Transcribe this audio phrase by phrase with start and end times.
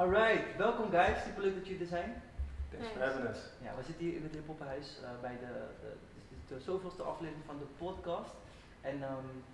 [0.00, 2.22] Alright, welkom guys, super leuk dat jullie er zijn.
[2.70, 3.38] Thanks for having us.
[3.62, 5.92] Ja, we zitten hier in het Hiphophuis uh, bij de, de,
[6.28, 8.34] de, de zoveelste aflevering van de podcast.
[8.80, 9.44] En um,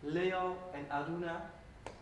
[0.00, 1.50] Leo en Aruna,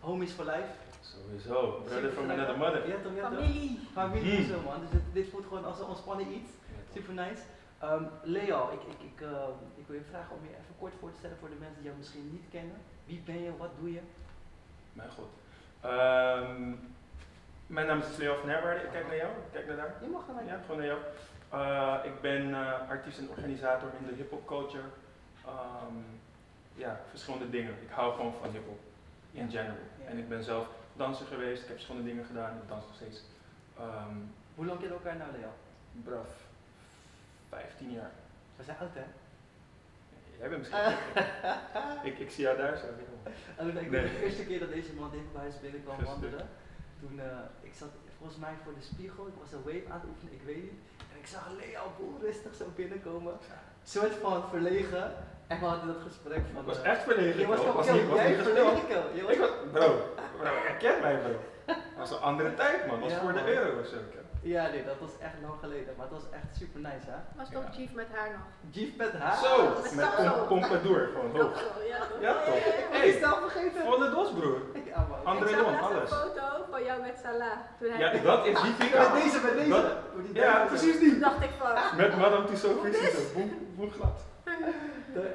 [0.01, 0.73] homies for life.
[1.01, 2.89] Sowieso, brother from another mother.
[2.89, 3.39] Ja toch, ja toch?
[3.39, 3.79] Familie.
[3.93, 4.47] Familie Mm.
[4.47, 6.51] zo man, dus dit, dit voelt gewoon als een ontspannen iets.
[6.95, 7.43] Super nice.
[7.83, 11.11] Um, Leo, ik, ik, ik, uh, ik wil je vragen om je even kort voor
[11.11, 12.77] te stellen voor de mensen die jou misschien niet kennen.
[13.07, 14.01] Wie ben je, wat doe je?
[14.93, 15.31] Mijn god.
[15.81, 16.73] Ehm,
[17.71, 18.81] mijn naam is Leo van Herwaarde.
[18.85, 19.31] Ik kijk naar jou.
[19.31, 19.95] Ik kijk naar daar.
[20.03, 21.01] Je mag gaan Ja, gewoon naar jou.
[21.55, 24.83] Uh, ik ben uh, artiest en organisator in de hip-hop culture.
[25.47, 26.05] Um,
[26.75, 27.71] ja, verschillende dingen.
[27.83, 28.79] Ik hou gewoon van hip-hop
[29.33, 29.51] in Ja.
[29.51, 29.77] general.
[30.03, 30.07] Ja.
[30.07, 30.67] En ik ben zelf
[30.97, 31.61] danser geweest.
[31.63, 32.57] Ik heb verschillende dingen gedaan.
[32.63, 33.23] Ik dans nog steeds.
[33.81, 35.53] Um, Hoe lang we elkaar nou Leo?
[36.05, 36.29] bruv,
[37.49, 38.11] 15 jaar.
[38.57, 39.05] We zijn oud hè?
[40.39, 40.95] Jij bent misschien.
[42.13, 42.87] ik, ik zie jou daar zo.
[42.87, 44.01] En toen, ik Nee.
[44.03, 46.49] weet de eerste keer dat deze man even bij huis binnenkwam wandelen,
[47.01, 47.25] toen uh,
[47.69, 50.43] ik zat volgens mij voor de spiegel, ik was een wave aan het oefenen, ik
[50.51, 50.79] weet niet.
[51.13, 53.35] En ik zag Leo boel rustig zo binnenkomen,
[53.85, 55.05] soort van verlegen.
[55.47, 56.61] En we hadden dat gesprek van.
[56.61, 57.41] Ik was eh, echt verlegen.
[57.41, 58.69] Je was was niet, was jij niet gesteld.
[58.69, 59.17] verlegen kill.
[59.19, 59.89] Je was- Ik was, bro,
[60.39, 61.35] bro, herken mij bro.
[61.67, 63.97] Dat was een andere tijd man, dat was Ja, voor de euro of zo.
[64.43, 67.19] Ja, nee, dat was echt lang geleden, maar het was echt super nice hè.
[67.37, 67.73] Was toch Ja.
[67.73, 68.45] Chief met haar nog?
[68.77, 69.37] Jeep met haar.
[69.37, 71.53] Zo, met met pom pompadour gewoon hoog.
[71.53, 72.21] Kapsel, ja toch?
[72.21, 72.55] Ja, toch?
[72.65, 73.09] Hey, Hey.
[73.09, 73.81] is snel vergeten.
[73.83, 74.59] Volle dos broer.
[74.91, 75.25] Ja, man.
[75.25, 76.11] André ik laatst alles.
[76.11, 77.57] een foto van jou met Salah.
[77.79, 79.13] Toen hij Ja, dat is die Met video.
[79.15, 79.69] deze, met deze.
[79.69, 81.19] Dat- Hoe die Ja, precies die.
[81.19, 84.17] Dacht ik van, Met Madame Tussauds visie zo, boem, boem glad.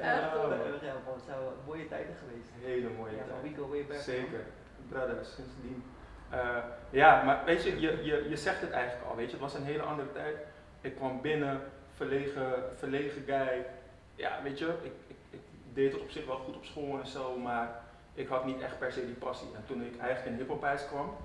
[0.02, 0.48] ja, hoor.
[0.48, 2.48] de- ja, man, het zijn mooie tijden geweest.
[2.60, 3.56] Hele mooie Ja, maar we tijd.
[3.58, 3.98] go way back.
[3.98, 4.42] Zeker,
[4.88, 5.84] brother, sindsdien.
[6.30, 6.56] Eh,
[6.90, 9.54] ja, maar weet je, je, je, je zegt het eigenlijk al, weet je, het was
[9.54, 10.36] een hele andere tijd.
[10.80, 11.60] Ik kwam binnen,
[11.94, 13.66] verlegen, verlegen guy.
[14.14, 14.92] Ja, weet je, ik,
[15.30, 15.40] ik,
[15.72, 17.80] deed het op zich wel goed op school en zo, maar
[18.14, 19.48] ik had niet echt per se die passie.
[19.54, 21.16] En toen ik eigenlijk in hiphophuis kwam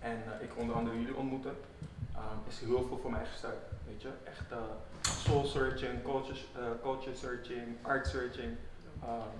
[0.00, 1.52] en eh, ik onder andere jullie ontmoette,
[2.14, 3.62] ehm, is heel veel voor mij gestart.
[3.86, 4.58] Weet je, echt eh,
[5.02, 8.56] soul searching, culture, eh, culture searching, art searching.
[9.02, 9.34] Ehm,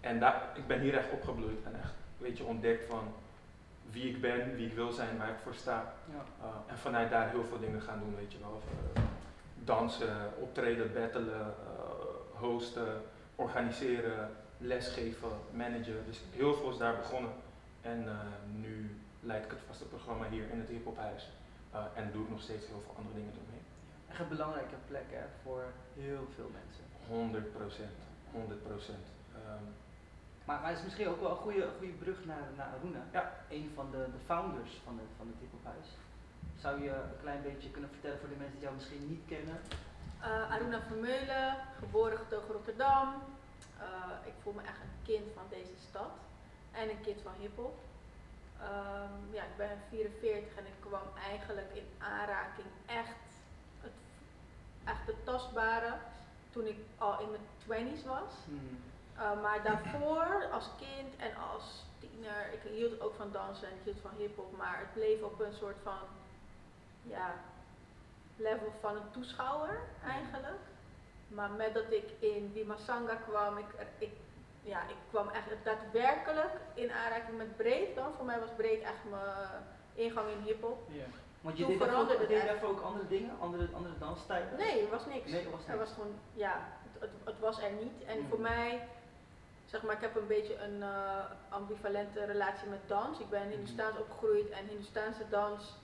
[0.00, 3.14] en daar, ik ben hier echt opgebloeid en echt, weet je, ontdekt van
[3.90, 5.94] wie ik ben, wie ik wil zijn, waar ik voor sta.
[6.10, 6.46] Ja.
[6.46, 8.62] Uh, en vanuit daar heel veel dingen gaan doen, weet je wel.
[8.96, 9.02] Uh,
[9.64, 13.02] dansen, optreden, battelen, uh, hosten,
[13.34, 16.04] organiseren, lesgeven, managen.
[16.06, 17.32] Dus heel veel is daar begonnen.
[17.80, 18.08] En
[18.60, 21.30] nu leid ik het vaste programma hier in het hiphophuis.
[21.94, 23.62] En doe ik nog steeds heel veel andere dingen ermee.
[24.08, 25.64] Echt een belangrijke plek hè, voor
[25.94, 26.84] heel veel mensen.
[27.08, 27.98] 100 procent,
[28.32, 29.06] 100 procent.
[29.34, 29.66] Um,
[30.46, 33.02] Maar, maar het is misschien ook wel een goede, goede brug naar, naar Aruna.
[33.12, 33.32] Ja.
[33.48, 35.88] Een van de, de founders van het, van het hiphophuis.
[36.56, 39.58] Zou je een klein beetje kunnen vertellen voor de mensen die jou misschien niet kennen?
[40.20, 43.14] uh, Aruna Vermeulen, geboren getogen Rotterdam.
[43.78, 46.10] Uh, ik voel me echt een kind van deze stad
[46.72, 47.78] en een kind van hiphop.
[48.60, 53.22] Um, ja, ik ben 44 en ik kwam eigenlijk in aanraking echt
[53.80, 53.92] het,
[54.84, 55.94] echt het tastbare
[56.50, 58.32] toen ik al in mijn 20s was.
[58.44, 58.78] Hmm.
[59.18, 63.80] Uh, maar daarvoor, als kind en als tiener, ik hield ook van dansen en ik
[63.84, 65.98] hield van hip-hop, maar het bleef op een soort van
[67.02, 67.34] ja,
[68.36, 70.60] level van een toeschouwer eigenlijk.
[71.28, 73.66] Maar met dat ik in Bimasanga kwam, ik,
[73.98, 74.10] ik,
[74.62, 78.12] ja, ik kwam echt daadwerkelijk in aanraking met break dan.
[78.16, 80.88] Voor mij was break echt mijn ingang in hip-hop.
[80.90, 81.06] Yeah.
[81.40, 84.56] Want je Toen deed daarvoor, deed het daarvoor ook andere dingen, andere, andere dansstijlen?
[84.56, 85.30] Nee, er was niks.
[85.30, 88.04] Nee, er was gewoon, ja, het, het, het was er niet.
[88.06, 88.28] En Mm.
[88.28, 88.88] voor mij,
[89.66, 93.18] zeg maar, ik heb een beetje een uh, ambivalente relatie met dans.
[93.20, 93.50] Ik ben Mhm.
[93.50, 95.74] Hindoestaans opgegroeid en Hindoestaanse dans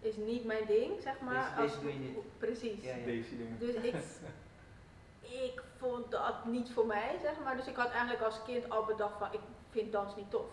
[0.00, 1.54] is niet mijn ding, zeg maar.
[1.56, 2.38] Deze- deze doe je niet.
[2.38, 2.82] Precies.
[2.82, 3.04] Ja, ja.
[3.04, 3.58] Deze dingen.
[3.58, 3.94] Dus ik,
[5.52, 7.56] ik vond dat niet voor mij, zeg maar.
[7.56, 10.50] Dus ik had eigenlijk als kind al bedacht van, ik vind dans niet tof.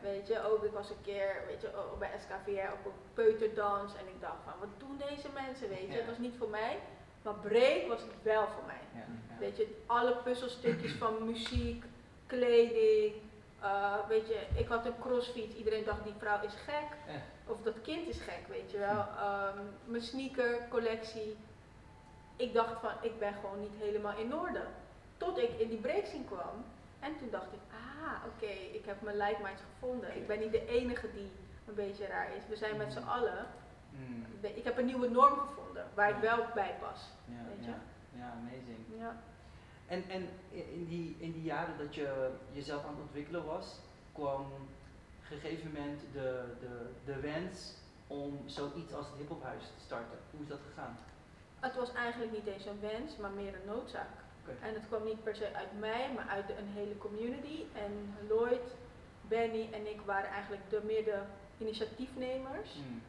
[0.00, 3.92] Weet je, ook ik was een keer, weet je, ook bij SKVR op een peuterdans
[3.94, 5.88] en ik dacht van, wat doen deze mensen, weet je.
[5.92, 5.94] Ja.
[5.96, 6.78] Het was niet voor mij,
[7.22, 8.80] maar break was het wel voor mij.
[8.94, 9.38] Ja, ja.
[9.38, 11.84] Weet je, alle puzzelstukjes van muziek,
[12.34, 13.14] kleding,
[13.62, 17.14] uh, weet je, ik had een crossfiets, iedereen dacht die vrouw is gek, Eh.
[17.46, 18.98] of dat kind is gek, weet je wel.
[19.00, 21.36] Um, mijn sneaker collectie,
[22.36, 24.62] ik dacht van, ik ben gewoon niet helemaal in orde.
[25.16, 26.64] Tot ik in die breakscene kwam
[27.00, 30.16] en toen dacht ik, ah, oké, ik heb mijn like minds gevonden.
[30.16, 31.30] Ik ben niet de enige die
[31.68, 32.42] een beetje raar is.
[32.48, 33.46] We zijn met z'n allen.
[33.90, 34.26] Hmm.
[34.40, 37.00] Ik heb een nieuwe norm gevonden waar ik wel bij pas.
[37.24, 37.70] Ja, Weet je?
[37.70, 37.78] ja,
[38.18, 38.84] ja, amazing.
[38.98, 39.16] Ja.
[39.90, 43.78] En, en in, die, in die jaren dat je jezelf aan het ontwikkelen was,
[44.12, 47.74] kwam op een gegeven moment de, de, de wens
[48.06, 50.18] om zoiets als het hiphophuis te starten.
[50.30, 50.98] Hoe is dat gegaan?
[51.60, 54.08] Het was eigenlijk niet eens een wens, maar meer een noodzaak.
[54.60, 57.64] En het kwam niet per se uit mij, maar uit de, een hele community.
[57.72, 58.74] En Lloyd,
[59.28, 61.20] Benny en ik waren eigenlijk de, meer de
[61.58, 63.02] initiatiefnemers Hmm.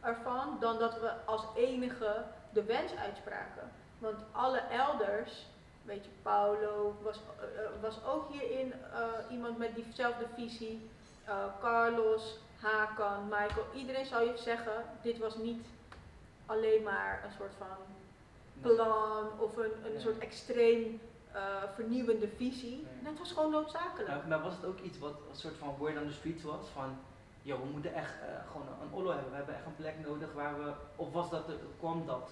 [0.00, 3.70] ervan dan dat we als enige de wens uitspraken.
[3.98, 5.46] Want alle elders,
[5.82, 10.90] weet je, Paulo was, eh, eh, was ook hierin eh, iemand met diezelfde visie.
[11.60, 15.66] Carlos, Hakan, Michael, iedereen zou je zeggen, dit was niet
[16.46, 17.76] alleen maar een soort van
[18.60, 20.00] plan of een, een Nee.
[20.00, 21.00] soort extreem
[21.74, 22.86] vernieuwende visie.
[22.92, 23.12] Nee.
[23.12, 24.08] Dat was gewoon noodzakelijk.
[24.08, 26.68] Maar, maar was het ook iets wat een soort van word on the streets was?
[26.72, 26.98] Van,
[27.42, 28.14] joh, we moeten echt
[28.52, 29.30] gewoon een, ollo hebben.
[29.30, 30.72] We hebben echt een plek nodig waar we...
[30.96, 31.44] Of was dat,
[31.78, 32.30] kwam dat?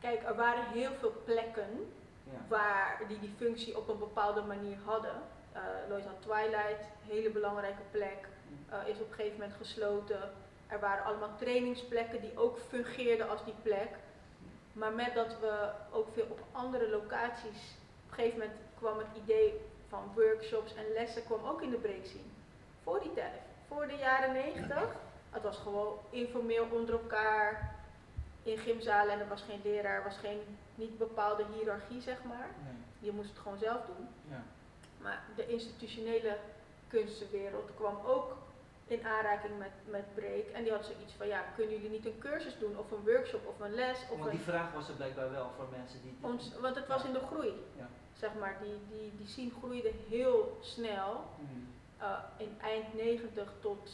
[0.00, 1.92] Kijk, er waren heel veel plekken
[2.24, 2.38] Ja.
[2.48, 5.22] waar die die functie op een bepaalde manier hadden.
[5.52, 8.28] Eh Lloyd had Twilight, hele belangrijke plek,
[8.68, 10.32] eh, is op een gegeven moment gesloten.
[10.66, 13.88] Er waren allemaal trainingsplekken die ook fungeerden als die plek.
[14.72, 19.22] Maar met dat we ook veel op andere locaties, op een gegeven moment kwam het
[19.22, 22.22] idee van workshops en lessen kwam ook in de breakscene.
[22.82, 24.96] Voor die tijd, voor de jaren 90.
[25.30, 27.74] Het was gewoon informeel onder elkaar
[28.42, 32.48] in gymzalen en er was geen leraar, er was geen niet bepaalde hiërarchie zeg maar.
[32.64, 32.74] Nee.
[32.98, 34.08] Je moest het gewoon zelf doen.
[34.30, 34.42] Ja.
[35.00, 36.36] Maar de institutionele
[36.88, 38.36] kunstenwereld kwam ook
[38.86, 40.46] in aanraking met, met Break.
[40.52, 43.46] En die had zoiets van, ja, kunnen jullie niet een cursus doen of een workshop
[43.46, 43.98] of een les?
[44.02, 46.16] Of Want die een, vraag was er blijkbaar wel voor mensen die...
[46.20, 47.88] ons, want het was in de groei, Ja.
[48.12, 48.56] zeg maar.
[48.62, 51.24] Die, die, die scene groeide heel snel.
[52.00, 53.90] Uh, in eind 90 tot,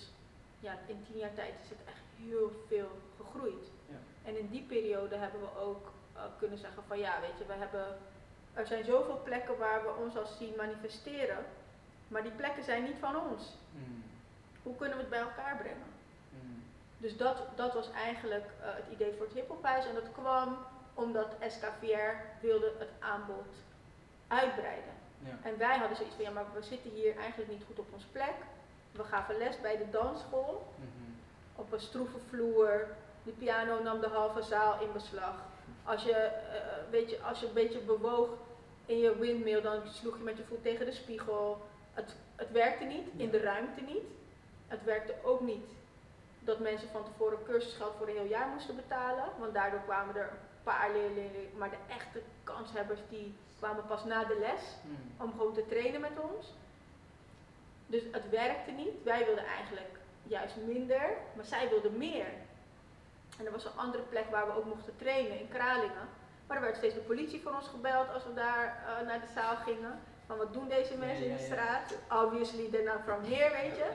[0.60, 3.66] ja, in 10 jaar tijd is het echt heel veel gegroeid.
[3.88, 3.96] Ja.
[4.24, 7.52] En in die periode hebben we ook uh, kunnen zeggen van, ja, weet je, we
[7.52, 7.86] hebben...
[8.54, 11.44] Er zijn zoveel plekken waar we ons als zien manifesteren,
[12.08, 13.56] maar die plekken zijn niet van ons.
[13.72, 13.90] Mhm.
[14.62, 15.86] Hoe kunnen we het bij elkaar brengen?
[16.30, 16.52] Mhm.
[16.98, 20.56] Dus dat, dat was eigenlijk eh, het idee voor het hiphophuis en dat kwam
[20.94, 23.46] omdat SKVR wilde het aanbod
[24.28, 24.92] uitbreiden.
[25.24, 25.38] Ja.
[25.42, 28.04] En wij hadden zoiets van, ja maar we zitten hier eigenlijk niet goed op ons
[28.12, 28.34] plek.
[28.92, 30.86] We gaven les bij de dansschool Mhm.
[31.56, 32.86] op een stroeve vloer.
[33.22, 35.34] De piano nam de halve zaal in beslag.
[35.90, 36.60] Als je, eh,
[36.90, 38.28] weet je, als je een beetje bewoog
[38.86, 41.62] in je windmill, dan sloeg je met je voet tegen de spiegel.
[41.92, 44.04] Het, het werkte niet, in de ruimte niet.
[44.68, 45.66] Het werkte ook niet
[46.40, 49.24] dat mensen van tevoren cursusgeld voor een heel jaar moesten betalen.
[49.38, 54.24] Want daardoor kwamen er een paar leerlingen, maar de echte kanshebbers die kwamen pas na
[54.24, 55.22] de les Mhm.
[55.22, 56.46] om gewoon te trainen met ons.
[57.86, 59.02] Dus het werkte niet.
[59.02, 59.90] Wij wilden eigenlijk
[60.22, 62.26] juist minder, maar zij wilden meer.
[63.40, 66.08] En er was een andere plek waar we ook mochten trainen, in Kralingen.
[66.46, 69.32] Maar er werd steeds de politie voor ons gebeld als we daar eh, naar de
[69.34, 70.00] zaal gingen.
[70.26, 71.94] Van wat doen deze mensen Ja, in de straat?
[72.24, 73.88] Obviously they're not from here, weet je.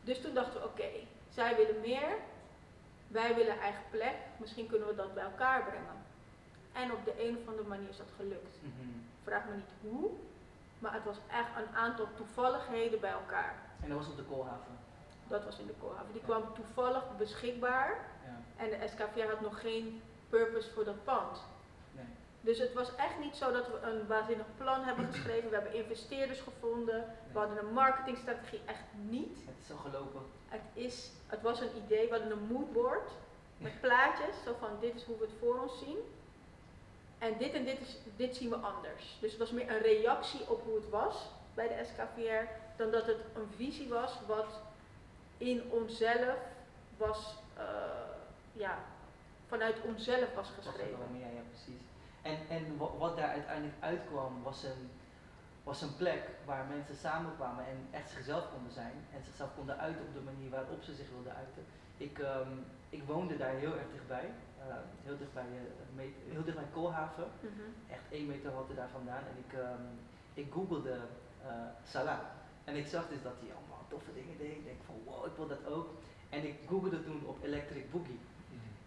[0.00, 0.88] Dus toen dachten we, oké,
[1.28, 2.08] zij willen meer.
[3.08, 4.14] Wij willen eigen plek.
[4.36, 5.96] Misschien kunnen we dat bij elkaar brengen.
[6.72, 8.56] En op de een of andere manier is dat gelukt.
[8.60, 8.88] Mhm.
[9.24, 10.10] Vraag me niet hoe,
[10.78, 13.54] maar het was echt een aantal toevalligheden bij elkaar.
[13.82, 14.78] En dat was op de koolhaven.
[15.28, 16.12] Dat was in de koolhaven.
[16.12, 18.10] Die kwam toevallig beschikbaar.
[18.56, 21.42] En de SKVR had nog geen purpose voor dat pand.
[21.92, 22.04] Nee.
[22.40, 25.48] Dus het was echt niet zo dat we een waanzinnig plan hebben geschreven.
[25.48, 27.14] We hebben investeerders gevonden.
[27.32, 28.60] We hadden een marketingstrategie.
[28.66, 29.38] Echt niet.
[29.46, 30.20] Het is al gelopen.
[30.48, 32.08] Het, is, het was een idee.
[32.08, 33.10] We hadden een moodboard
[33.58, 34.34] met plaatjes.
[34.44, 35.98] Zo van dit is hoe we het voor ons zien.
[37.18, 39.16] En dit en dit, is, dit zien we anders.
[39.20, 42.46] Dus het was meer een reactie op hoe het was bij de SKVR.
[42.76, 44.60] Dan dat het een visie was wat
[45.38, 46.36] in onszelf
[46.96, 47.64] was, eh,
[48.52, 48.78] ja,
[49.46, 50.92] vanuit onszelf was geschreven.
[50.92, 51.80] Opgenomen, Ja, ja, precies.
[52.22, 54.90] En, en wa- wat daar uiteindelijk uitkwam was een,
[55.62, 58.92] was een plek waar mensen samenkwamen en echt zichzelf konden zijn.
[59.14, 61.64] En zichzelf konden uiten op de manier waarop ze zich wilden uiten.
[61.96, 62.48] Ik, ehm,
[62.88, 64.30] ik woonde daar heel erg dichtbij.
[64.68, 65.44] eh, heel dichtbij,
[65.96, 67.26] uh, heel dichtbij Koolhaven.
[67.40, 67.92] Mhm.
[67.92, 69.22] Echt één meter hoogte daar vandaan.
[69.30, 69.82] En ik, ehm,
[70.34, 70.98] ik googelde
[71.46, 71.48] eh,
[71.86, 72.18] Salah.
[72.64, 74.50] En ik zag dus dat hij allemaal toffe dingen deed.
[74.56, 75.88] Ik denk van wow, ik wil dat ook.
[76.28, 78.20] En ik googelde toen op Electric Boogie.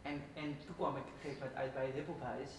[0.10, 2.52] En, en toen kwam ik op een gegeven moment uit bij het hiphophuis.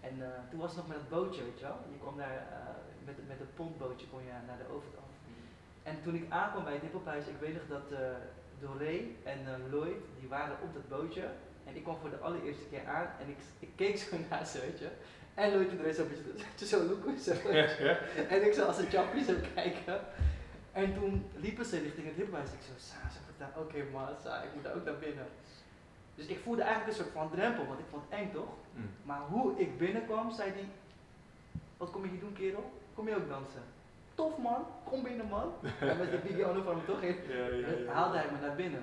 [0.00, 1.78] En eh, toen was het nog met dat bootje, weet je wel.
[1.92, 5.12] Je kwam daar eh, met, met een pontbootje kon je naar de overkant.
[5.82, 7.98] En toen ik aankwam bij het hiphophuis, ik weet nog dat uh,
[8.58, 9.40] Doré en
[9.70, 11.26] Lloyd, die waren op dat bootje.
[11.64, 14.60] En ik kwam voor de allereerste keer aan en ik, ik keek zo naar ze,
[14.60, 14.90] weet je.
[15.34, 17.32] En Lloyd en Doré zo, een beetje zo loeken, zo.
[18.34, 20.00] En ik zo als een chappie zo kijken.
[20.72, 22.52] En toen liepen ze richting het hiphuis.
[22.52, 23.86] Ik zo, Sa, ze oké
[24.22, 25.26] Sa, ik moet daar ook naar binnen.
[26.20, 28.52] Dus ik voelde eigenlijk een soort van drempel, want ik vond het eng toch?
[28.74, 28.90] Mm.
[29.02, 30.68] Maar hoe ik binnenkwam, zei hij,
[31.76, 32.70] wat kom je hier doen kerel?
[32.94, 33.62] Kom je ook dansen?
[34.14, 35.52] Tof man, kom binnen man.
[35.90, 37.02] En met die biggie uniform toch?
[37.02, 37.92] Ja, ja, ja.
[37.92, 38.82] haalde hij me naar binnen.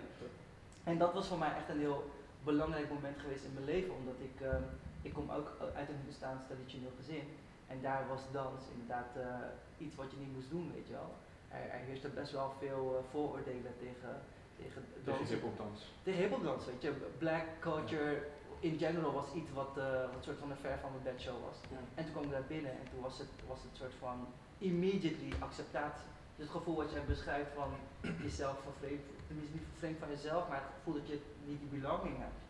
[0.83, 2.11] En dat was voor mij echt een heel
[2.43, 4.63] belangrijk moment geweest in mijn leven, omdat ik, ehm,
[5.01, 7.25] ik kom ook uit een Hindustaans traditioneel gezin.
[7.67, 11.11] En daar was dans inderdaad eh, iets wat je niet moest doen, weet je wel.
[11.47, 14.13] Er, er heerste best wel veel eh, vooroordelen tegen,
[14.57, 15.35] tegen Tegen dansen.
[15.35, 15.79] hiphopdans.
[16.03, 16.91] Tegen hiphopdans, weet je.
[17.17, 18.11] Black culture
[18.59, 21.57] in general was iets wat, eh, wat soort van een ver van mijn bedshow was.
[21.71, 21.77] Ja.
[21.95, 25.31] En toen kwam ik daar binnen en toen was het, was het soort van immediately
[25.39, 26.09] acceptatie.
[26.35, 27.69] Dus het gevoel wat jij beschrijft van
[28.27, 32.17] jezelf vervreemd, tenminste niet vervreemd van jezelf, maar het gevoel dat je niet die belonging
[32.17, 32.41] hebt,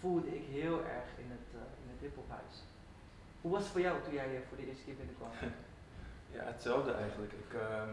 [0.00, 2.54] voelde ik heel erg in het, eh, in het hiphophuis.
[3.40, 5.30] Hoe was het voor jou toen jij voor de eerste keer binnenkwam?
[6.36, 7.32] Ja, hetzelfde eigenlijk.
[7.32, 7.88] Ik, ehm,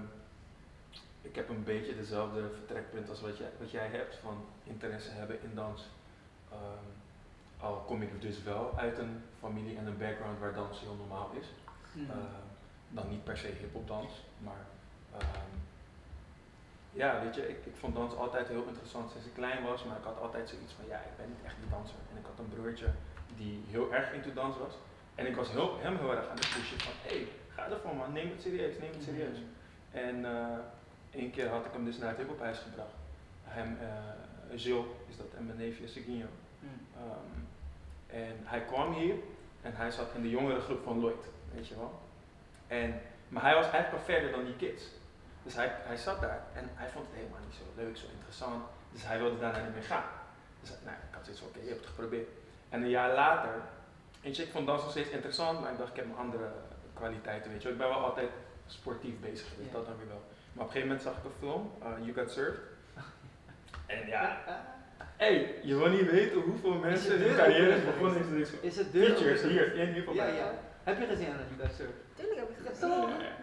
[1.24, 5.42] ik heb een beetje dezelfde vertrekpunt als wat jij, wat jij hebt van interesse hebben
[5.42, 5.90] in dans.
[6.52, 6.88] Ehm,
[7.60, 11.32] al kom ik dus wel uit een familie en een background waar dans heel normaal
[11.40, 11.48] is.
[11.92, 12.10] Mhm.
[12.12, 12.46] Ehm,
[12.90, 14.66] dan niet per se hip-hop-dans, maar
[15.18, 15.54] ehm,
[16.92, 19.98] ja, weet je, ik, ik vond dans altijd heel interessant sinds ik klein was, maar
[19.98, 21.96] ik had altijd zoiets van ja, ik ben niet echt die danser.
[22.12, 22.90] En ik had een broertje
[23.38, 24.74] die heel erg into dans was.
[25.16, 27.98] En ik was heel, hem heel erg aan het pushen van hé, hey, ga ervan
[27.98, 29.38] man, neem het serieus, neem het serieus.
[29.92, 30.58] En eh
[31.16, 32.94] één keer had ik hem dus naar het hiphophuis gebracht.
[33.44, 33.78] Hem,
[34.56, 36.28] Gilles is dat, en mijn neefje Seguinho.
[36.60, 36.72] Mhm.
[36.98, 37.42] Ehm,
[38.26, 39.16] en hij kwam hier
[39.62, 42.00] en hij zat in de jongere groep van Lloyd, weet je wel.
[42.68, 44.84] En, maar hij was eigenlijk al verder dan die kids.
[45.44, 48.64] Dus hij, hij zat daar en hij vond het helemaal niet zo leuk, zo interessant.
[48.92, 50.04] Dus hij wilde daarna niet meer gaan.
[50.62, 52.28] Dus nou, ik had zoiets van, oké, je hebt het geprobeerd.
[52.70, 53.62] En een jaar later,
[54.22, 56.52] weet je, ik vond dans nog steeds interessant, maar ik dacht, ik heb mijn andere
[56.94, 57.74] kwaliteiten, weet je wel.
[57.78, 58.30] Ik ben wel altijd
[58.68, 59.76] sportief bezig geweest, Ja.
[59.78, 60.24] dat dan weer wel.
[60.54, 62.60] Maar op een gegeven moment zag ik een film, uh, You Got Served.
[63.86, 64.38] En ja,
[65.24, 69.16] hey, je wil niet weten hoeveel mensen hun carrière begonnen is deze Is het deur
[69.48, 70.14] hier in hiphop.
[70.14, 70.52] Ja, ja.
[70.84, 71.90] Heb je gezien dat You Guys Surf?
[72.16, 72.90] Tuurlijk heb ik het Ja, gezien.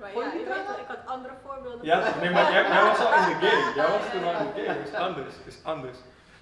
[0.01, 1.85] Maar ja, je weet ik had andere voorbeelden.
[1.87, 3.75] Ja, nee, maar jij, jij was al in de game.
[3.75, 4.83] Jij was toen al in de game.
[4.83, 5.99] Is anders, is anders.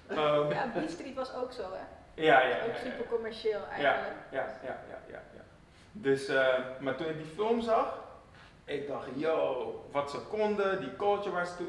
[0.07, 1.83] Ehm, Ja, Beat Street was ook zo, hè?
[2.23, 2.63] ja, ja, ja.
[2.63, 3.09] Ook ja, super ja.
[3.09, 4.15] commercieel eigenlijk.
[4.29, 5.41] ja, ja, ja, ja, ja.
[5.91, 6.47] Dus, eh,
[6.79, 7.99] maar toen ik die film zag,
[8.69, 11.67] ik dacht, yo, wat ze konden, die culture waar ze toe,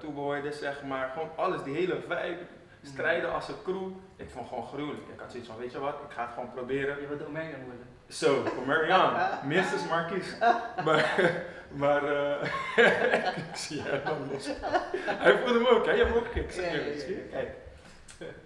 [0.00, 2.38] toe behoorden, zeg maar, gewoon alles, die hele vibe,
[2.82, 3.88] strijden als een crew.
[4.16, 5.08] Ik vond gewoon gruwelijk.
[5.12, 7.00] Ik had zoiets van, weet je wat, ik ga het gewoon proberen.
[7.00, 7.86] Je wilt Omega worden.
[8.08, 10.36] Zo, voor Marianne, minstens Marquise.
[10.84, 11.20] Maar,
[11.82, 14.48] maar eh, ik zie hem dan los.
[15.24, 15.92] Hij voelde hem ook, hè?
[15.92, 16.62] Je hebt hem ook gekeken.
[16.62, 17.14] Ja, ja?
[17.30, 17.50] Kijk.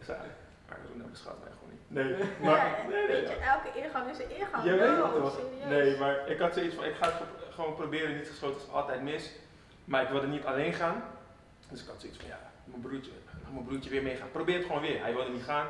[0.06, 0.12] Zo,
[0.68, 1.90] maar zo nou beschouwt mij gewoon niet.
[2.18, 4.64] Nee, maar, nee, nee, weet je, elke ingang is een ingang.
[4.64, 5.38] Je weet het toch?
[5.68, 7.14] Nee, maar ik had zoiets van, ik ga het
[7.54, 9.30] gewoon proberen, niet geschoten is altijd mis.
[9.84, 11.02] Maar ik wilde niet alleen gaan.
[11.70, 13.10] Dus ik had zoiets van, ja, mijn broertje,
[13.52, 14.30] mijn broertje weer meegaan.
[14.30, 15.00] Probeer het gewoon weer.
[15.00, 15.66] Hij wilde niet gaan.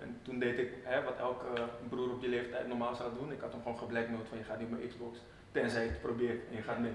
[0.00, 1.46] En toen deed ik hè, wat elke
[1.88, 3.32] broer op je leeftijd normaal zou doen.
[3.32, 5.18] Ik had hem gewoon geblackmailed van, je gaat niet met Xbox.
[5.52, 6.92] Tenzij je het probeert en je gaat mee.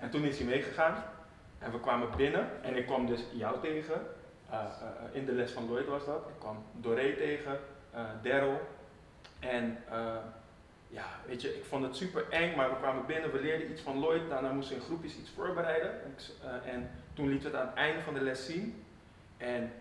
[0.00, 1.04] En toen is hij meegegaan.
[1.58, 4.06] En we kwamen binnen en ik kwam dus jou tegen.
[4.50, 4.66] Eh, eh,
[5.12, 6.28] in de les van Lloyd was dat.
[6.28, 7.58] Ik kwam Doré tegen,
[7.90, 8.60] eh Daryl.
[9.38, 9.78] En
[10.90, 13.80] ja, weet je, ik vond het super eng, maar we kwamen binnen, we leerden iets
[13.80, 14.28] van Lloyd.
[14.28, 15.90] Daarna moesten we in groepjes iets voorbereiden.
[16.42, 18.84] Eh, en toen lieten we het aan het einde van de les zien.
[19.36, 19.72] En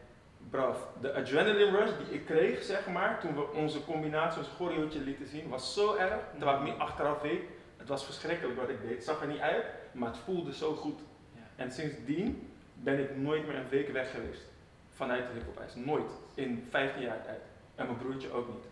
[0.50, 5.00] brav, de adrenaline rush die ik kreeg, zeg maar, toen we onze combinatie, ons choreootje
[5.00, 6.22] lieten zien, was zo erg.
[6.38, 7.42] Terwijl ik nu achteraf weet,
[7.78, 8.96] het was verschrikkelijk wat ik deed.
[8.96, 11.00] Het zag er niet uit, maar het voelde zo goed.
[11.36, 11.42] Ja.
[11.56, 14.46] En sindsdien ben ik nooit meer een week weg geweest.
[14.90, 15.76] Vanuit de hiphopijs.
[15.76, 16.12] Nooit.
[16.34, 17.42] In 15 jaar tijd.
[17.76, 18.66] En mijn broertje ook niet.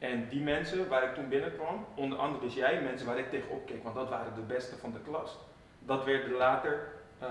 [0.00, 3.66] En die mensen waar ik toen binnenkwam, onder andere dus jij, mensen waar ik tegenop
[3.66, 5.38] keek, want dat waren de beste van de klas.
[5.78, 6.88] Dat werden later
[7.18, 7.28] eh,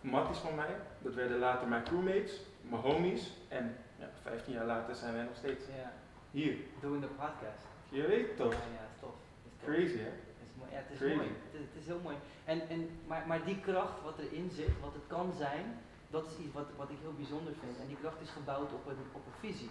[0.00, 3.32] matties van mij, dat werden later mijn crewmates, mijn homies.
[3.48, 5.92] En ja, 15 jaar later zijn wij nog steeds Ja,
[6.30, 6.56] hier.
[6.80, 7.64] doing the podcast.
[7.88, 8.52] Je weet toch?
[8.52, 9.14] Ja, ja, is tof.
[9.44, 9.74] Is tof.
[9.74, 10.10] Crazy hè?
[10.10, 10.70] Het is mooi.
[10.70, 11.14] Ja, het is Crazy.
[11.16, 11.28] mooi.
[11.28, 12.16] Het is, het is heel mooi.
[12.44, 15.64] En, en, maar, maar die kracht wat erin zit, wat het kan zijn,
[16.10, 17.78] dat is iets wat, wat ik heel bijzonder vind.
[17.80, 19.70] En die kracht is gebouwd op een, op een visie.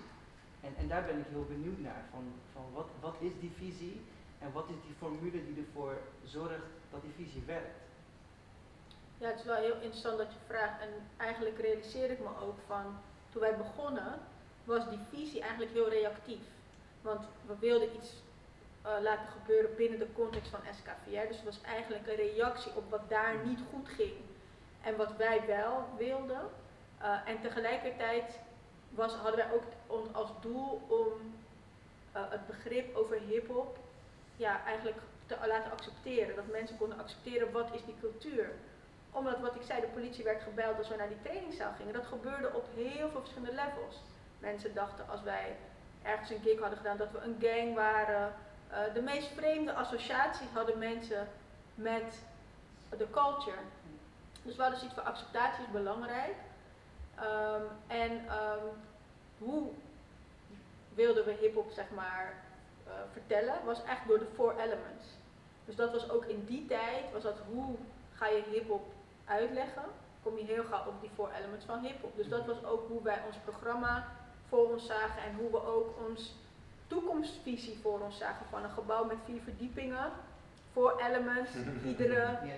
[0.66, 2.04] En, en daar ben ik heel benieuwd naar.
[2.12, 4.02] Van, van wat, wat is die visie
[4.40, 7.80] en wat is die formule die ervoor zorgt dat die visie werkt?
[9.18, 10.82] Ja, het is wel heel interessant dat je vraagt.
[10.82, 12.98] En eigenlijk realiseer ik me ook van,
[13.30, 14.20] toen wij begonnen,
[14.64, 16.46] was die visie eigenlijk heel reactief.
[17.02, 18.14] Want we wilden iets
[18.82, 21.28] eh, laten gebeuren binnen de context van SKVR.
[21.28, 24.14] Dus het was eigenlijk een reactie op wat daar niet goed ging.
[24.82, 26.42] En wat wij wel wilden.
[26.98, 28.40] Eh, en tegelijkertijd
[28.96, 29.52] was, hadden wij
[29.88, 31.36] ook als doel om
[32.12, 33.78] eh, het begrip over hip-hop
[34.36, 36.36] ja, eigenlijk te laten accepteren.
[36.36, 38.50] Dat mensen konden accepteren wat is die cultuur
[39.16, 41.94] omdat wat ik zei, de politie werd gebeld als we naar die trainingszaal gingen.
[41.94, 44.02] Dat gebeurde op heel veel verschillende levels.
[44.40, 45.56] Mensen dachten als wij
[46.04, 48.34] ergens een gig hadden gedaan dat we een gang waren.
[48.70, 51.28] Eh, de meest vreemde associaties hadden mensen
[51.76, 52.20] met
[52.98, 53.64] de culture.
[54.42, 56.36] Dus we hadden zoiets van acceptatie is belangrijk.
[57.16, 58.66] Ehm, en ehm,
[59.38, 59.64] hoe
[60.94, 62.34] wilden we hip-hop zeg maar
[62.88, 65.06] eh, vertellen, was echt door de four elements.
[65.66, 67.76] Dus dat was ook in die tijd, was dat hoe
[68.14, 68.94] ga je hip-hop
[69.26, 69.84] uitleggen.
[70.24, 72.16] kom je heel gauw op die four elements van hip-hop.
[72.16, 74.08] Dus dat was ook hoe wij ons programma
[74.50, 76.36] voor ons zagen en hoe we ook ons
[76.88, 80.12] toekomstvisie voor ons zagen van een gebouw met vier verdiepingen.
[80.72, 81.52] Four elements,
[81.92, 82.54] iedere Ja,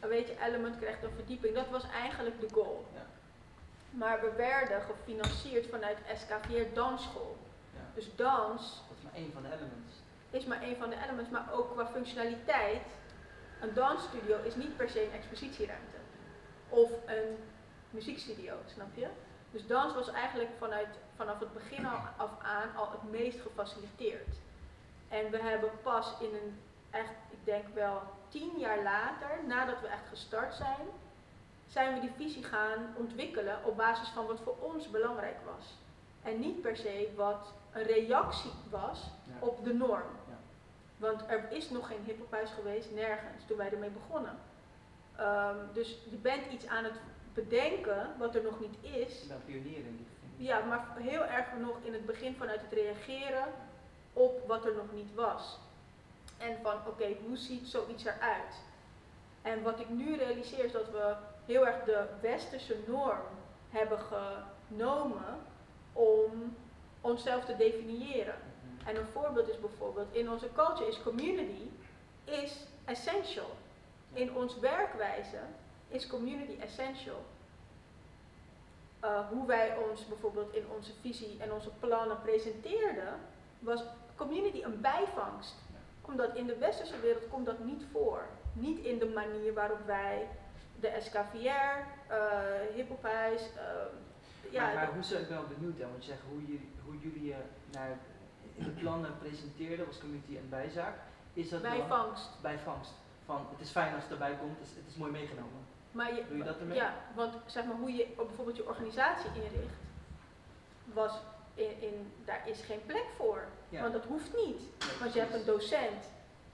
[0.00, 0.08] ja.
[0.08, 1.54] weet je, element krijgt een verdieping.
[1.54, 2.84] Dat was eigenlijk de goal.
[2.94, 3.02] Ja.
[3.92, 7.36] Maar we werden gefinancierd vanuit SKVR Dansschool.
[7.74, 7.80] ja.
[7.94, 9.94] Dus dans Dat is maar één van de elements.
[10.30, 12.86] is maar een van de elements, maar ook qua functionaliteit.
[13.60, 15.96] Een dansstudio is niet per se een expositieruimte
[16.68, 17.38] of een
[17.90, 19.06] muziekstudio, snap je?
[19.50, 24.36] Dus dans was eigenlijk vanuit, vanaf het begin al af aan al het meest gefaciliteerd.
[25.08, 29.86] En we hebben pas in een, echt, ik denk wel tien jaar later, nadat we
[29.86, 30.86] echt gestart zijn,
[31.72, 35.74] zijn we die visie gaan ontwikkelen op basis van wat voor ons belangrijk was.
[36.22, 39.46] En niet per se wat een reactie was Ja.
[39.46, 40.02] op de norm.
[40.28, 40.36] Ja.
[40.96, 44.38] Want er is nog geen hiphophuis geweest, nergens, toen wij ermee begonnen.
[45.16, 47.00] Ehm, dus je bent iets aan het
[47.34, 49.22] bedenken wat er nog niet is.
[49.22, 50.44] Ik ben pionier in die zin.
[50.46, 53.44] Ja, maar heel erg nog in het begin vanuit het reageren
[54.12, 55.58] op wat er nog niet was.
[56.38, 58.54] En van, oké, hoe ziet zoiets eruit?
[59.42, 61.14] En wat ik nu realiseer is dat we
[61.46, 63.26] heel erg de westerse norm
[63.68, 65.38] hebben genomen
[65.92, 66.56] om
[67.00, 68.34] onszelf te definiëren.
[68.38, 68.88] Mhm.
[68.88, 71.70] En een voorbeeld is bijvoorbeeld, in onze culture is community
[72.24, 73.50] is essential.
[74.12, 75.40] In ons werkwijze
[75.88, 77.24] is community essential.
[79.04, 83.14] Uh, hoe wij ons bijvoorbeeld in onze visie en onze plannen presenteerden,
[83.58, 83.82] was
[84.16, 85.54] community een bijvangst.
[86.02, 88.26] Omdat in de westerse wereld komt dat niet voor.
[88.52, 90.28] Niet in de manier waarop wij
[90.82, 91.74] de SKVR,
[92.10, 96.22] uh, hiphophuis, uh, ja, maar, maar hoe zou ik wel benieuwd hè, want je zegt
[96.28, 97.36] hoe jullie, hoe jullie je
[97.70, 97.98] naar
[98.54, 100.94] in de plannen presenteerden als community en bijzaak.
[101.32, 102.28] Is dat dan bijvangst.
[102.42, 102.92] bijvangst?
[103.24, 105.60] Van het is fijn als het erbij komt, het is, het is mooi meegenomen.
[105.92, 106.76] Maar je, Doe je dat ermee?
[106.76, 109.76] Ja, want zeg maar hoe je bijvoorbeeld je organisatie inricht,
[110.84, 111.12] was
[111.54, 113.44] in, in, daar is geen plek voor.
[113.68, 113.80] Ja.
[113.80, 114.62] Want dat hoeft niet.
[115.00, 116.10] Want je hebt een docent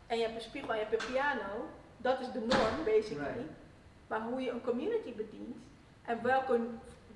[0.07, 1.69] en je hebt een spiegel en je hebt een piano.
[1.97, 3.33] Dat is de norm, basically.
[3.37, 3.58] Right.
[4.09, 5.57] Maar hoe je een community bedient
[6.05, 6.61] en welke,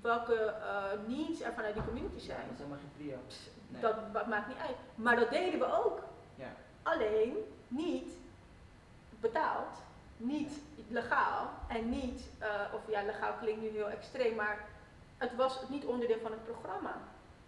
[0.00, 3.18] welke eh, needs er vanuit die community zijn, dat is helemaal geen prio.
[3.68, 4.12] Nee.
[4.12, 4.76] dat maakt niet uit.
[4.94, 6.02] Maar dat deden we ook.
[6.34, 6.52] Ja.
[6.82, 7.36] Alleen
[7.68, 8.12] niet
[9.20, 9.76] betaald,
[10.16, 10.52] niet
[10.88, 14.58] legaal en niet, eh, of ja, legaal klinkt nu heel extreem, maar
[15.16, 16.96] het was niet onderdeel van het programma.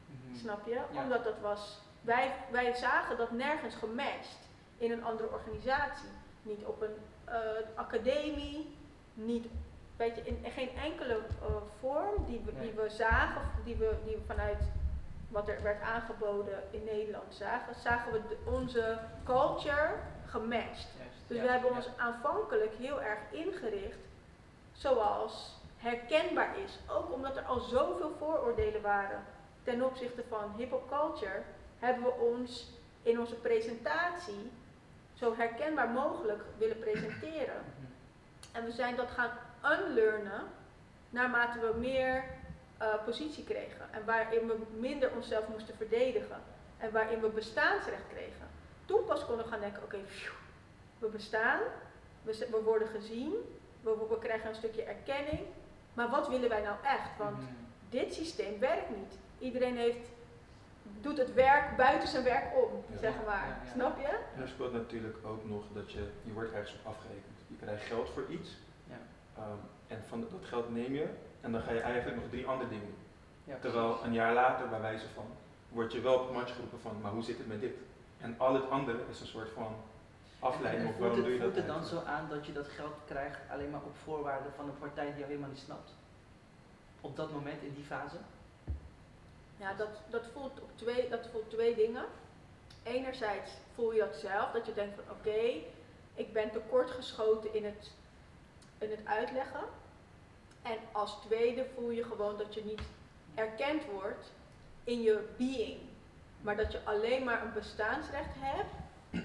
[0.06, 0.36] Mhm.
[0.36, 0.80] Snap je?
[0.90, 1.02] Ja.
[1.02, 4.38] Omdat dat was, wij, wij zagen dat nergens gematcht
[4.78, 6.08] in een andere organisatie.
[6.42, 7.34] Niet op een eh,
[7.74, 8.76] academie,
[9.14, 9.46] niet,
[9.96, 11.46] weet je, in geen enkele eh,
[11.80, 14.58] vorm die we, die we zagen, of die we, die we vanuit
[15.28, 19.90] wat er werd aangeboden in Nederland zagen, zagen we de- onze culture
[20.26, 20.88] gematcht.
[21.26, 23.98] Dus we hebben ons aanvankelijk heel erg ingericht
[24.72, 26.78] zoals herkenbaar is.
[26.88, 29.22] Ook omdat er al zoveel vooroordelen waren
[29.62, 31.42] ten opzichte van hip-hop culture,
[31.78, 32.70] hebben we ons
[33.02, 34.50] in onze presentatie
[35.14, 37.62] zo herkenbaar mogelijk willen presenteren.
[38.54, 39.30] En we zijn dat gaan
[39.78, 40.42] unlearnen
[41.10, 42.24] naarmate we meer
[42.78, 43.86] eh, positie kregen.
[43.92, 46.36] En waarin we minder onszelf moesten verdedigen.
[46.78, 48.46] En waarin we bestaansrecht kregen.
[48.84, 49.98] Toen pas konden we gaan denken, oké,
[50.98, 51.60] we bestaan,
[52.22, 53.32] we, we worden gezien,
[53.80, 55.40] we, we- krijgen een stukje erkenning.
[55.94, 57.10] Maar wat willen wij nou echt?
[57.18, 57.50] Want Mhm.
[57.90, 59.18] dit systeem werkt niet.
[59.38, 60.08] Iedereen heeft,
[61.00, 62.98] doet het werk buiten zijn werk om, Ja.
[62.98, 63.46] zeg maar.
[63.48, 63.70] Ja, ja.
[63.72, 64.18] Snap je?
[64.36, 67.33] En er speelt natuurlijk ook nog dat je, je wordt ergens op afgerekend.
[67.58, 68.50] Je krijgt geld voor iets
[68.86, 68.98] Ja.
[69.36, 71.08] ehm, en van dat geld neem je
[71.40, 73.02] en dan ga je eigenlijk nog drie andere dingen doen.
[73.44, 75.24] Ja, Terwijl een jaar later, bij wijze van,
[75.68, 77.74] word je wel op het matje geroepen van, maar hoe zit het met dit?
[78.20, 79.74] En al het andere is een soort van
[80.38, 82.06] afleiding En voelt waarom het, doe je dat voelt het dan eigenlijk?
[82.06, 85.14] zo aan dat je dat geld krijgt alleen maar op voorwaarden van een partij die
[85.14, 85.90] jou helemaal niet snapt?
[87.00, 88.16] Op dat moment, in die fase?
[89.56, 92.04] Ja, dat, dat, voelt op twee, dat voelt twee dingen.
[92.82, 95.40] Enerzijds voel je dat zelf, dat je denkt van oké,
[96.14, 97.90] ik ben tekortgeschoten in het,
[98.78, 99.64] in het uitleggen.
[100.62, 102.82] En als tweede voel je gewoon dat je niet
[103.34, 104.32] erkend wordt
[104.84, 105.80] in je being.
[106.40, 108.74] Maar dat je alleen maar een bestaansrecht hebt,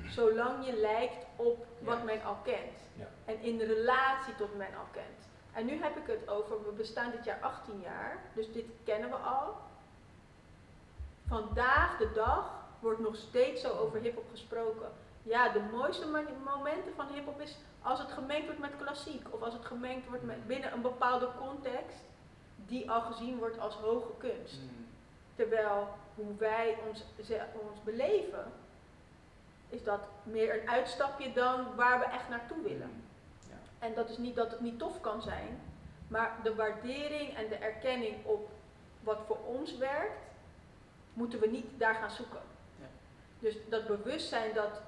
[0.10, 2.04] zolang je lijkt op wat Ja.
[2.04, 2.78] men al kent.
[2.96, 3.08] Ja.
[3.26, 5.28] En in relatie tot men al kent.
[5.54, 9.10] En nu heb ik het over, we bestaan dit jaar 18 jaar, dus dit kennen
[9.10, 9.56] we al.
[11.28, 14.92] Vandaag de dag wordt nog steeds zo over hip-hop gesproken.
[15.24, 16.08] Ja, de mooiste
[16.46, 19.28] momenten van hip-hop is als het gemengd wordt met klassiek.
[19.34, 21.98] Of als het gemengd wordt met, binnen een bepaalde context
[22.66, 24.56] die al gezien wordt als hoge kunst.
[24.58, 24.74] Mhm.
[25.36, 28.52] Terwijl hoe wij ons, ze- ons beleven,
[29.70, 33.04] is dat meer een uitstapje dan waar we echt naartoe willen.
[33.50, 33.56] Ja.
[33.88, 35.62] En dat is niet dat het niet tof kan zijn,
[36.08, 38.50] Maar de waardering en de erkenning op
[39.04, 40.18] wat voor ons werkt,
[41.14, 42.42] moeten we niet daar gaan zoeken.
[42.80, 42.86] Ja.
[43.40, 44.82] Dus dat bewustzijn dat,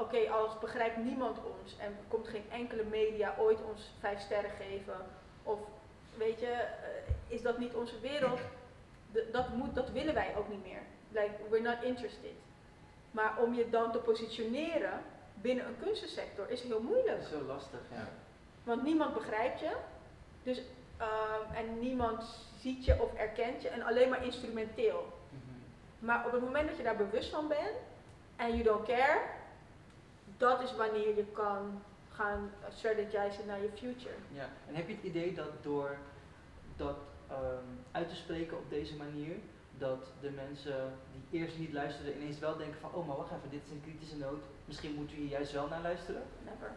[0.00, 4.96] oké, als begrijpt niemand ons en komt geen enkele media ooit ons vijf sterren geven,
[5.42, 5.58] of
[6.16, 6.88] weet je, eh,
[7.26, 8.40] is dat niet onze wereld,
[9.12, 10.80] D- dat, moet, dat willen wij ook niet meer.
[11.08, 12.30] Like, we're not interested.
[13.10, 15.02] Maar om je dan te positioneren
[15.34, 17.16] binnen een kunstensector is heel moeilijk.
[17.16, 18.08] Dat is heel lastig, ja.
[18.64, 19.72] Want niemand begrijpt je.
[20.42, 20.62] Dus,
[20.96, 22.24] ehm, en niemand
[22.60, 23.68] ziet je of erkent je.
[23.68, 25.12] En alleen maar instrumenteel.
[25.28, 26.06] Mhm.
[26.06, 27.76] Maar op het moment dat je daar bewust van bent.
[28.36, 29.20] En you don't care.
[30.48, 34.14] Dat is wanneer je kan gaan strategizen naar je future.
[34.32, 35.96] Ja, en heb je het idee dat door
[36.76, 36.96] dat
[37.28, 39.36] ehm, uit te spreken op deze manier,
[39.78, 43.50] dat de mensen die eerst niet luisterden ineens wel denken van, oh maar wacht even,
[43.50, 46.22] dit is een kritische noot, misschien moeten we hier juist wel naar luisteren?
[46.44, 46.70] Never.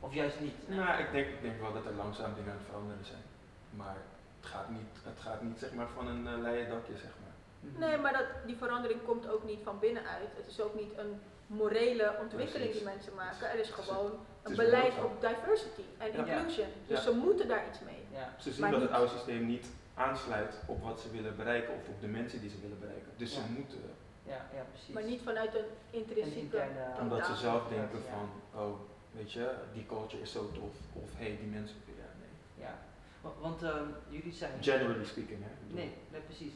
[0.00, 0.68] Of juist niet?
[0.68, 3.24] Nou, ik denk, ik denk wel dat er langzaam dingen aan het veranderen zijn.
[3.70, 3.96] Maar
[4.40, 7.34] het gaat niet, het gaat niet zeg maar, van een uh, leien dakje, zeg maar.
[7.60, 7.78] Mhm.
[7.78, 10.30] Nee, maar dat, die verandering komt ook niet van binnenuit.
[10.36, 13.50] Het is ook niet een morele ontwikkeling die mensen maken.
[13.50, 16.18] Er is gewoon een beleid op diversity en Ja.
[16.18, 16.68] inclusion.
[16.86, 17.02] Dus Ja.
[17.04, 18.02] ze moeten daar iets mee.
[18.12, 21.36] Ja, Ze zien Maar dat niet- het oude systeem niet aansluit op wat ze willen
[21.36, 23.10] bereiken of op de mensen die ze willen bereiken.
[23.16, 23.40] Dus Ja.
[23.40, 23.78] ze moeten,
[24.22, 24.94] ja, ja, precies.
[24.94, 26.38] Maar niet vanuit een intrinsieke...
[26.40, 28.10] interne- omdat ze zelf denken Ja.
[28.10, 28.78] van, oh,
[29.12, 30.74] weet je, die culture is zo tof.
[30.92, 32.64] Of hey, die mensen, ja, nee.
[32.66, 32.78] Ja,
[33.20, 34.52] Wa- want ehm, jullie zijn...
[34.62, 35.74] Generally speaking, hè.
[35.74, 36.52] Nee, nee precies.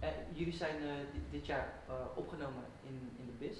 [0.00, 3.58] Eh, jullie zijn eh, di- dit jaar eh, opgenomen in, in de BIS.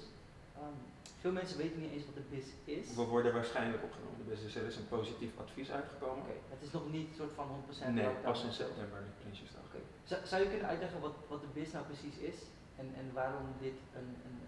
[0.57, 0.77] Ehm,
[1.19, 2.95] veel mensen weten niet eens wat de BIS is.
[2.95, 6.23] We worden waarschijnlijk opgenomen, dus er is een positief advies uitgekomen.
[6.23, 9.61] Oké, het is nog niet soort van 100% Nee, pas in september, de Prinsjesdag.
[9.65, 9.81] Oké.
[10.03, 12.35] Zou, zou je kunnen uitleggen wat, wat de BIS nou precies is
[12.75, 14.39] en, en waarom dit een, een,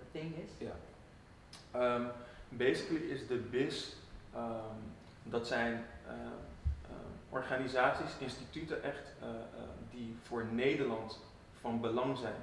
[0.00, 0.50] een ding is?
[0.58, 0.76] Ja.
[1.70, 2.04] Ehm,
[2.48, 3.96] basically is de BIS,
[4.32, 4.80] ehm,
[5.22, 5.84] dat zijn
[7.34, 9.28] organisaties, instituten echt, eh,
[9.90, 11.20] die voor Nederland
[11.60, 12.40] van belang zijn.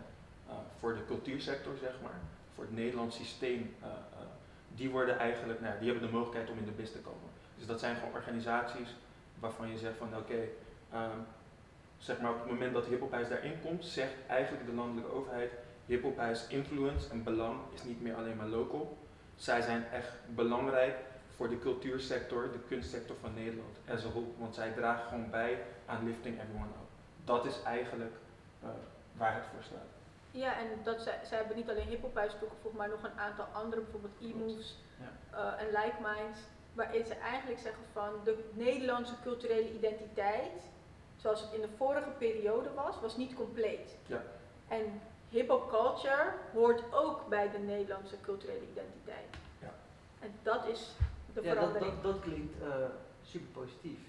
[0.48, 2.20] Eh, voor de cultuursector, zeg maar,
[2.62, 3.76] het Nederlands systeem.
[3.82, 3.96] eh, eh,
[4.76, 7.30] die worden eigenlijk, nou, die hebben de mogelijkheid om in de BIS te komen.
[7.58, 8.96] Dus dat zijn gewoon organisaties
[9.40, 10.48] waarvan je zegt van oké,
[10.92, 11.18] ehm,
[11.98, 15.52] zeg maar op het moment dat hiphophuis daarin komt, zegt eigenlijk de landelijke overheid
[15.86, 18.98] hiphophuis influence en belang is niet meer alleen maar local.
[19.36, 20.96] Zij zijn echt belangrijk
[21.36, 25.58] voor de cultuursector, de kunstsector van Nederland as a whole, want zij dragen gewoon bij
[25.86, 26.90] aan lifting everyone up.
[27.24, 28.14] Dat is eigenlijk
[28.64, 28.70] eh,
[29.18, 30.01] waar het voor staat.
[30.32, 33.82] Ja, en dat zij, zij hebben niet alleen hiphophuis toegevoegd, maar nog een aantal andere,
[33.82, 35.38] bijvoorbeeld e-moves Ja.
[35.38, 36.40] eh, en like minds,
[36.74, 40.62] waarin ze eigenlijk zeggen van de Nederlandse culturele identiteit,
[41.18, 43.96] zoals het in de vorige periode was, was niet compleet.
[44.06, 44.24] Ja.
[44.68, 49.26] En hip-hop culture hoort ook bij de Nederlandse culturele identiteit.
[49.60, 49.74] Ja.
[50.20, 50.92] En dat is
[51.34, 51.94] de ja, verandering.
[52.02, 52.68] dat, dat klinkt eh,
[53.24, 54.00] super positief.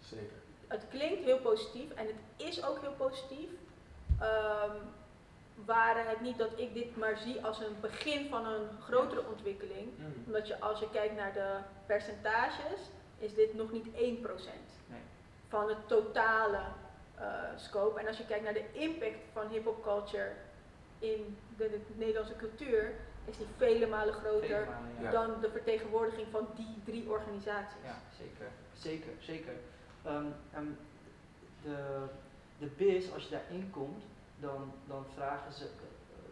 [0.00, 0.36] Zeker.
[0.68, 3.50] Het klinkt heel positief en het is ook heel positief.
[4.20, 4.76] Ehm
[5.64, 9.88] waren het niet dat ik dit maar zie als een begin van een grotere ontwikkeling.
[10.26, 12.80] Omdat je als je kijkt naar de percentages,
[13.18, 13.90] is dit nog niet 1%
[14.86, 15.00] Nee.
[15.48, 16.60] van het totale
[17.14, 18.00] eh, scope.
[18.00, 20.32] En als je kijkt naar de impact van hip-hop culture
[20.98, 22.92] in de, de Nederlandse cultuur,
[23.24, 25.02] is die vele malen groter Vele malen, ja.
[25.02, 25.10] Ja.
[25.10, 27.76] dan de vertegenwoordiging van die drie organisaties.
[27.84, 28.46] Ja, zeker.
[28.74, 29.52] Zeker, zeker.
[30.04, 30.24] Ehm,
[31.62, 32.04] de,
[32.58, 34.02] de BIS, als je daarin komt,
[34.42, 35.70] dan, dan vragen ze, eh,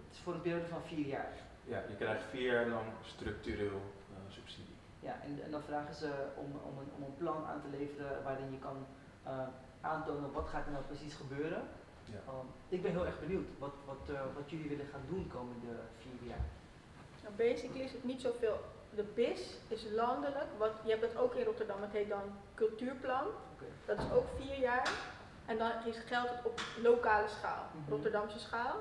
[0.07, 1.35] het is voor een periode van vier jaar.
[1.65, 4.77] Ja, je krijgt vier jaar lang structureel eh, subsidie.
[5.01, 8.23] Ja, en, en dan vragen ze om, om, een, om een plan aan te leveren
[8.23, 8.87] waarin je kan
[9.23, 9.47] eh,
[9.81, 11.63] aantonen wat gaat er nou precies gebeuren.
[12.05, 12.21] Ja.
[12.27, 15.73] Ehm, ik ben heel erg benieuwd wat, wat, eh, wat jullie willen gaan doen komende
[15.99, 16.45] vier jaar.
[17.23, 18.61] Nou, basically is het niet zoveel.
[18.95, 20.47] De BIS is landelijk.
[20.59, 21.83] Wat, je hebt het ook in Rotterdam.
[21.83, 22.23] Het heet dan
[22.55, 23.27] Cultuurplan.
[23.87, 24.91] Dat is ook vier jaar.
[25.51, 27.91] En dan is, geldt het op lokale schaal, Mhm.
[27.91, 28.77] Rotterdamse schaal.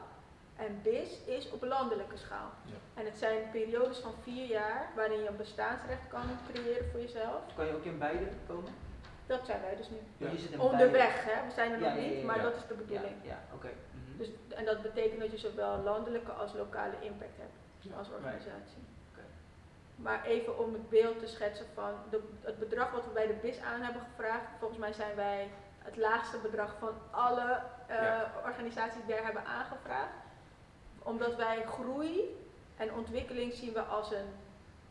[0.56, 2.50] En BIS is op landelijke schaal.
[2.66, 2.74] Ja.
[2.94, 6.22] En het zijn periodes van vier jaar waarin je een bestaansrecht kan
[6.54, 7.42] creëren voor jezelf.
[7.56, 8.72] Kan je ook in beide komen?
[9.26, 9.98] Dat zijn wij dus nu.
[10.18, 10.30] Ja.
[10.52, 11.46] In Onderweg, hè?
[11.48, 13.16] we zijn er nog ja, niet, maar dat is de bedoeling.
[13.22, 13.68] Ja, oké.
[13.68, 14.18] Mhm.
[14.18, 18.84] Dus, en dat betekent dat je zowel landelijke als lokale impact hebt als organisatie.
[19.96, 23.34] Maar even om het beeld te schetsen van de, het bedrag wat we bij de
[23.42, 24.46] BIS aan hebben gevraagd.
[24.60, 28.32] Volgens mij zijn wij het laagste bedrag van alle eh, Ja.
[28.46, 30.13] organisaties die er hebben aangevraagd.
[31.00, 32.38] Omdat wij groei
[32.78, 34.28] en ontwikkeling zien we als een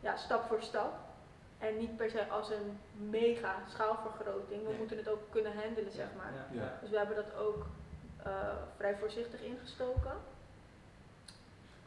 [0.00, 0.94] ja, stap voor stap.
[1.58, 2.78] En niet per se als een
[3.10, 4.62] mega schaalvergroting.
[4.62, 4.78] We Nee.
[4.78, 6.32] moeten het ook kunnen handelen, zeg maar.
[6.52, 6.78] Ja, Ja.
[6.80, 7.66] Dus we hebben dat ook
[8.22, 8.32] eh,
[8.76, 10.12] vrij voorzichtig ingestoken.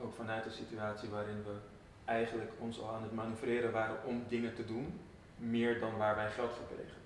[0.01, 1.55] Ook vanuit een situatie waarin we
[2.05, 5.01] eigenlijk ons al aan het manoeuvreren waren om dingen te doen,
[5.35, 7.00] meer dan waar wij geld voor kregen.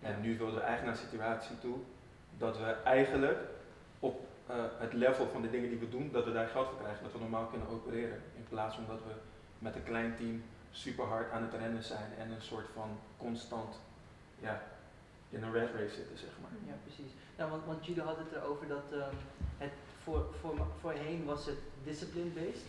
[0.00, 1.76] En nu wilden we eigenlijk naar een situatie toe
[2.38, 3.38] dat we eigenlijk
[4.00, 6.78] op eh, het level van de dingen die we doen, dat we daar geld voor
[6.78, 8.22] krijgen, dat we normaal kunnen opereren.
[8.36, 9.12] In plaats van dat we
[9.58, 13.80] met een klein team super hard aan het rennen zijn en een soort van constant
[14.38, 14.62] ja,
[15.28, 16.50] in een red race zitten, zeg maar.
[16.66, 17.12] Ja, precies.
[17.36, 19.14] Nou, want, want jullie hadden het erover dat ehm,
[19.58, 22.66] het voor, voor, voorheen was het discipline-based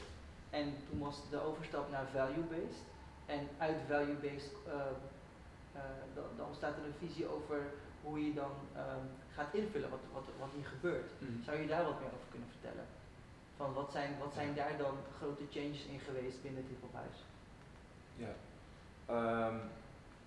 [0.50, 2.82] en toen was de overstap naar value-based.
[3.26, 4.74] En uit value-based uh,
[6.14, 7.60] dan, dan ontstaat er een visie over
[8.04, 11.12] hoe je dan ehm, gaat invullen wat, wat, wat hier gebeurt.
[11.18, 11.44] Mhm.
[11.44, 12.86] Zou je daar wat meer over kunnen vertellen?
[13.56, 17.18] Van wat zijn, wat zijn daar dan grote changes in geweest binnen het hiphophuis?
[18.16, 18.34] Ja.
[19.48, 19.60] Um,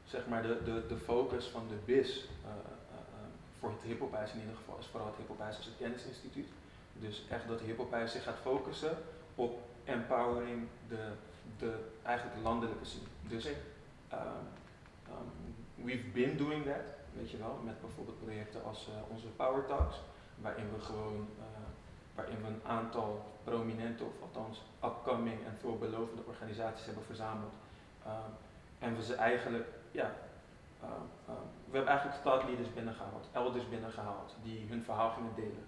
[0.04, 2.94] zeg maar de, de, de focus van de BIS uh, uh,
[3.58, 6.48] voor het hiphophuis in ieder geval is vooral het hiphophuis als een kennisinstituut.
[6.92, 8.96] Dus echt dat de hiphophuis zich gaat focussen
[9.34, 11.08] op empowering de,
[11.58, 13.06] de eigenlijk de landelijke scene.
[13.22, 14.20] Dus okay.
[14.20, 14.46] um,
[15.14, 19.66] um, we've been doing that, weet je wel, met bijvoorbeeld projecten als uh, onze Power
[19.66, 20.00] Talks,
[20.40, 21.44] waarin we gewoon, uh,
[22.14, 27.52] waarin we een aantal prominente, of althans upcoming en veelbelovende organisaties hebben verzameld.
[28.06, 28.12] Um,
[28.78, 30.12] en we ze eigenlijk, ja,
[30.82, 35.64] um, we hebben eigenlijk startleaders binnengehaald, elders binnengehaald, die hun verhaal gingen delen.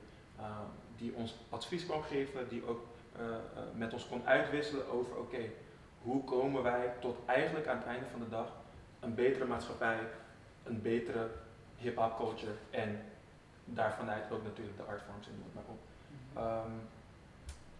[0.96, 2.80] die ons advies kon geven, die ook
[3.20, 3.36] uh,
[3.74, 5.50] met ons kon uitwisselen over, oké,
[6.02, 8.48] hoe komen wij tot eigenlijk aan het einde van de dag
[9.06, 9.98] een betere maatschappij,
[10.64, 11.28] een betere
[11.76, 13.02] hip-hop culture en
[13.64, 15.82] daarvanuit ook natuurlijk de artforms en noem het maar op.
[16.66, 16.72] Um,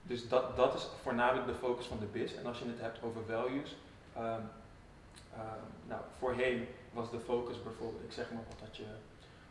[0.03, 2.35] dus dat, dat is voornamelijk de focus van de BIS.
[2.35, 3.77] En als je het hebt over values,
[4.17, 8.85] um, um, nou, voorheen was de focus bijvoorbeeld, ik zeg maar wat dat je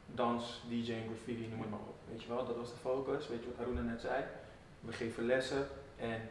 [0.06, 1.96] dans, DJ, graffiti, noem het maar op.
[2.10, 3.28] Weet je wel, dat was de focus.
[3.28, 4.24] Weet je wat Aruna net zei?
[4.80, 6.22] We geven lessen en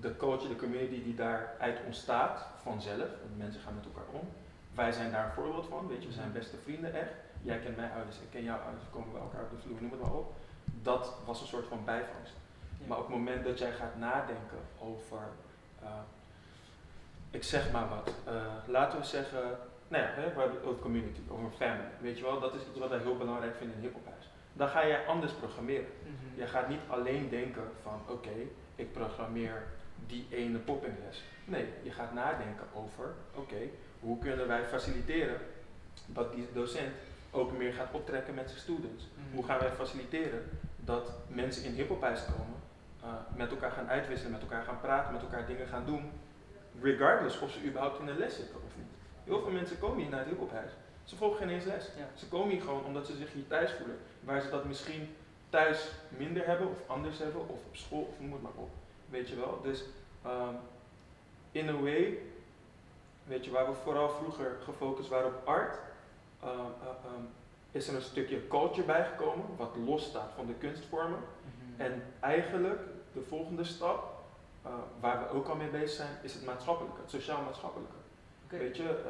[0.00, 4.28] de culture, de community die daaruit ontstaat vanzelf, want mensen gaan met elkaar om.
[4.74, 7.12] Wij zijn daar een voorbeeld van, weet je, we zijn beste vrienden echt.
[7.42, 9.76] Jij kent mijn ouders, ik ken jouw ouders, we komen bij elkaar op de vloer,
[9.80, 10.34] noem het maar op.
[10.82, 12.34] Dat was een soort van bijvangst.
[12.78, 12.86] Ja.
[12.86, 15.22] Maar op het moment dat jij gaat nadenken over,
[15.82, 15.88] uh,
[17.30, 19.42] ik zeg maar wat, uh, laten we zeggen,
[19.88, 22.78] nou ja, we hebben het over community, over family, weet je wel, dat is iets
[22.78, 24.28] wat wij heel belangrijk vinden in hiphophuis.
[24.52, 25.92] Dan ga jij anders programmeren.
[26.02, 26.40] Mm -hmm.
[26.40, 29.62] Je gaat niet alleen denken van, oké, okay, ik programmeer
[30.06, 31.22] die ene poppingles.
[31.44, 33.70] Nee, je gaat nadenken over, oké, okay,
[34.04, 35.40] hoe kunnen wij faciliteren
[36.06, 36.92] dat die docent
[37.30, 39.04] ook meer gaat optrekken met zijn students?
[39.04, 39.34] Mm.
[39.34, 40.42] Hoe gaan wij faciliteren
[40.76, 42.56] dat mensen in hiphophuis komen,
[43.04, 46.10] uh, met elkaar gaan uitwisselen, met elkaar gaan praten, met elkaar dingen gaan doen,
[46.80, 48.86] regardless of ze überhaupt in een les zitten of niet.
[49.24, 50.70] Heel veel mensen komen hier naar het hiphophuis.
[51.04, 51.84] Ze volgen geen eens les.
[51.96, 52.08] Ja.
[52.14, 55.08] Ze komen hier gewoon omdat ze zich hier thuis voelen, waar ze dat misschien
[55.48, 58.70] thuis minder hebben of anders hebben, of op school of noem het maar op.
[59.08, 59.60] Weet je wel?
[59.62, 59.84] Dus
[60.26, 60.56] um,
[61.52, 62.18] in a way
[63.24, 65.78] weet je, waar we vooral vroeger gefocust waren op art,
[66.44, 67.28] uh, uh, um,
[67.70, 71.18] is er een stukje culture bijgekomen, wat los staat van de kunstvormen.
[71.18, 71.86] Mm -hmm.
[71.86, 72.80] En eigenlijk
[73.12, 74.22] de volgende stap,
[74.66, 77.96] uh, waar we ook al mee bezig zijn, is het maatschappelijke, het sociaal-maatschappelijke.
[78.44, 78.58] Okay.
[78.58, 79.02] Weet je,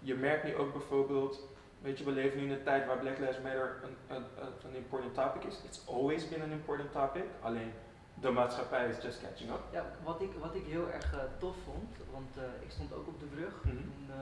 [0.00, 1.40] je merkt nu ook bijvoorbeeld,
[1.80, 4.24] weet je, we leven nu in een tijd waar Black Lives Matter een, een,
[4.64, 5.62] een important topic is.
[5.64, 7.72] It's always been an important topic, alleen
[8.20, 9.62] de maatschappij is just catching up.
[9.72, 13.06] Ja, wat ik, wat ik heel erg uh, tof vond, want uh, ik stond ook
[13.06, 13.82] op de brug mm -hmm.
[13.82, 14.16] toen, uh,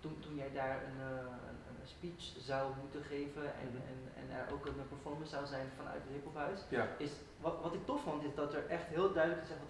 [0.00, 3.90] toen, toen jij daar een, een, een, speech zou moeten geven en, mm -hmm.
[3.90, 6.60] en, en er ook een performance zou zijn vanuit het hiphophuis.
[6.68, 6.86] Ja.
[6.96, 9.66] Is, wat, wat ik tof vond is dat er echt heel duidelijk is gezegd,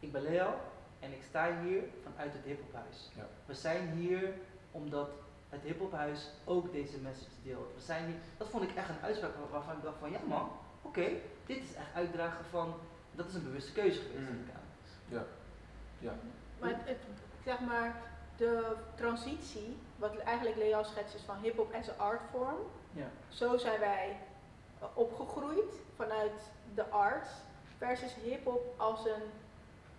[0.00, 0.54] ik ben Leo
[1.00, 3.10] en ik sta hier vanuit het hiphophuis.
[3.16, 3.26] Ja.
[3.46, 4.34] We zijn hier
[4.70, 5.10] omdat
[5.48, 7.74] het hiphophuis ook deze message deelt.
[7.74, 10.50] We zijn hier, dat vond ik echt een uitspraak waarvan ik dacht van ja man,
[10.82, 12.74] oké, okay, dit is echt uitdragen van,
[13.12, 14.50] dat is een bewuste keuze geweest, mm.
[15.08, 15.24] Ja.
[15.98, 16.12] ja.
[16.58, 16.98] Maar het, het,
[17.44, 18.02] zeg maar,
[18.36, 22.58] de transitie, wat eigenlijk Leo schetst is van hip-hop as een artvorm.
[22.92, 23.06] Ja.
[23.28, 24.16] Zo zijn wij
[24.94, 26.40] opgegroeid vanuit
[26.74, 27.30] de arts
[27.78, 29.22] versus hip-hop als een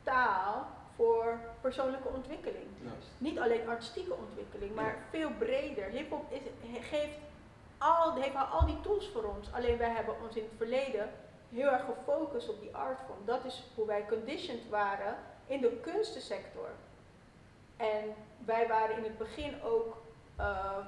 [0.04, 2.68] taal voor persoonlijke ontwikkeling.
[2.84, 3.08] Juist.
[3.18, 5.02] Niet alleen artistieke ontwikkeling, maar ja.
[5.10, 5.86] veel breder.
[5.86, 6.26] Hip-hop
[6.82, 7.18] geeft
[7.82, 9.54] al, heeft al, al die tools voor ons.
[9.54, 11.10] Alleen wij hebben ons in het verleden
[11.50, 13.20] heel erg gefocust op die artvorm.
[13.26, 15.16] Dat is hoe wij conditioned waren
[15.48, 16.70] in de kunstensector.
[17.78, 18.16] En
[18.46, 19.98] wij waren in het begin ook
[20.40, 20.86] um,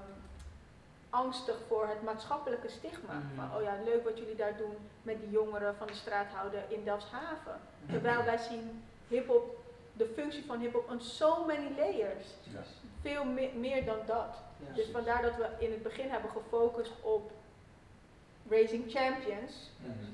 [1.10, 3.14] angstig voor het maatschappelijke stigma.
[3.14, 3.36] Mhm.
[3.36, 6.84] Van, oh ja, leuk wat jullie daar doen met die jongeren van de straathouden in
[6.84, 7.60] Delfshaven.
[7.90, 9.62] Terwijl wij zien hip-hop,
[9.94, 12.26] de functie van hip-hop on so many layers.
[12.44, 12.68] Yes.
[13.02, 14.36] Veel me meer dan dat.
[14.76, 17.32] Dus vandaar dat we in het begin hebben gefocust op
[18.50, 19.70] Raising Champions.
[19.78, 20.12] Mhm.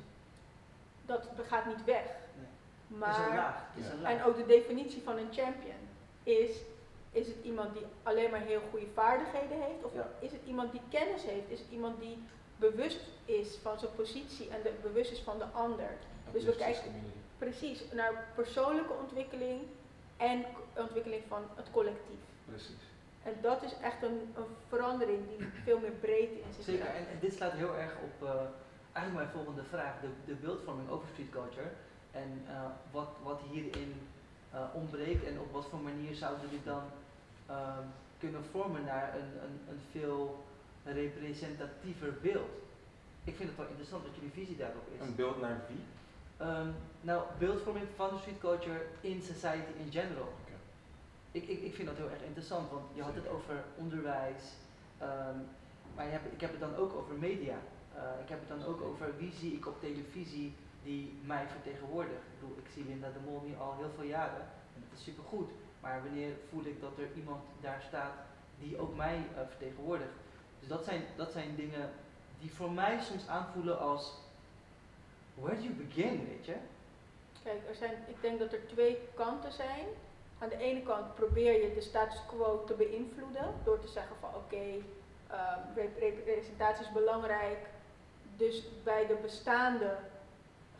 [1.06, 2.04] Dat gaat niet weg.
[2.04, 3.00] Nee.
[3.00, 3.63] Maar, is laag.
[4.02, 4.10] Ja.
[4.10, 5.76] en ook de definitie van een champion
[6.24, 6.50] is
[7.12, 9.84] Is het iemand die alleen maar heel goede vaardigheden heeft?
[9.84, 10.10] Of Ja.
[10.20, 11.50] is het iemand die kennis heeft?
[11.50, 12.18] Is het iemand die
[12.58, 15.89] bewust is van zijn positie en de, bewust is van de ander?
[16.32, 17.13] Dus we kijken-.
[17.39, 19.62] Precies, naar persoonlijke ontwikkeling
[20.17, 22.19] en ontwikkeling van het collectief.
[22.45, 22.84] Precies.
[23.23, 27.08] En dat is echt een, een verandering die veel meer breedte in zich Zeker, en,
[27.08, 28.34] en dit slaat heel erg op eh,
[28.91, 31.71] eigenlijk mijn volgende vraag, de, de beeldvorming over street culture.
[32.12, 33.93] En eh, wat, wat hierin
[34.52, 36.84] eh, ontbreekt en op wat voor manier zouden we dit dan
[37.45, 37.84] ehm,
[38.19, 40.45] kunnen vormen naar een, een, een veel
[40.84, 42.58] representatiever beeld.
[43.23, 45.08] Ik vind het wel interessant wat jullie visie daarop is.
[45.08, 45.84] Een beeld naar wie?
[46.39, 46.69] Ehm,
[47.02, 50.34] nou, beeldvorming van de street culture in society in general.
[51.32, 54.43] Ik, ik, ik vind dat heel erg interessant, want je had het over onderwijs,
[54.97, 55.38] ehm,
[55.95, 57.58] maar je hebt, ik heb het dan ook over media.
[57.95, 62.25] Eh, ik heb het dan ook over wie zie ik op televisie die mij vertegenwoordigt.
[62.32, 65.04] Ik bedoel, ik zie Linda de Mol nu al heel veel jaren en dat is
[65.04, 65.49] supergoed.
[65.80, 68.13] Maar wanneer voel ik dat er iemand daar staat
[68.60, 70.17] die ook mij eh, vertegenwoordigt?
[70.60, 71.89] Dus dat zijn, dat zijn dingen
[72.39, 74.13] die voor mij soms aanvoelen als
[75.41, 76.56] where do you begin, weet je?
[77.43, 79.86] Kijk, er zijn, ik denk dat er twee kanten zijn.
[80.39, 84.30] Aan de ene kant probeer je de status quo te beïnvloeden door te zeggen van
[84.36, 84.56] oké,
[85.28, 87.58] ehm, rep- rep- representatie is belangrijk.
[88.38, 89.97] Dus bij de bestaande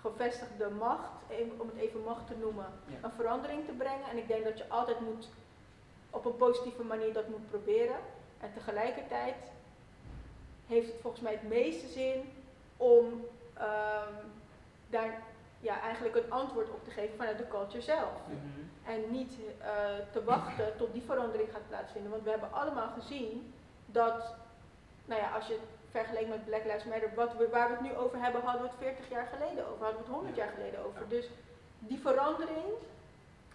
[0.02, 1.10] gevestigde macht,
[1.58, 2.96] om het even macht te noemen, Ja.
[3.02, 4.10] een verandering te brengen.
[4.12, 5.28] En ik denk dat je altijd moet
[6.10, 7.96] op een positieve manier dat moet proberen.
[8.40, 9.36] En tegelijkertijd
[10.68, 12.32] heeft het volgens mij het meeste zin
[12.78, 14.14] om ehm,
[14.90, 15.22] daar
[15.60, 18.12] ja, eigenlijk een antwoord op te geven vanuit de culture zelf.
[18.86, 19.70] En niet eh,
[20.12, 22.12] te wachten tot die verandering gaat plaatsvinden.
[22.12, 23.54] Want we hebben allemaal gezien
[23.86, 24.34] dat,
[25.06, 27.82] nou ja, als je het vergelijkt met Black Lives Matter, wat we, waar we het
[27.84, 30.44] nu over hebben, hadden we het 40 jaar geleden over, hadden we het 100 Ja.
[30.44, 31.08] jaar geleden over.
[31.10, 31.30] Dus
[31.80, 32.66] die verandering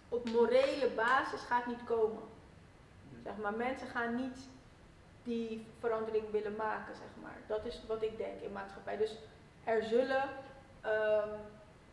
[0.09, 2.23] op morele basis gaat niet komen.
[3.23, 4.37] Zeg maar, mensen gaan niet
[5.23, 7.37] die verandering willen maken, zeg maar.
[7.47, 8.97] Dat is wat ik denk in maatschappij.
[8.97, 9.17] Dus
[9.63, 10.23] er zullen
[10.85, 11.29] ehm,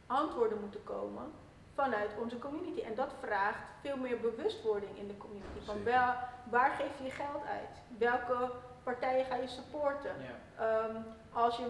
[0.06, 1.32] antwoorden moeten komen
[1.74, 2.80] vanuit onze community.
[2.80, 5.60] En dat vraagt veel meer bewustwording in de community.
[5.64, 6.14] Van wel,
[6.50, 7.98] waar geef je je geld uit?
[7.98, 8.50] Welke
[8.82, 10.10] partijen ga je supporten?
[10.20, 10.64] Ja.
[10.64, 10.96] Ehm,
[11.32, 11.66] als je,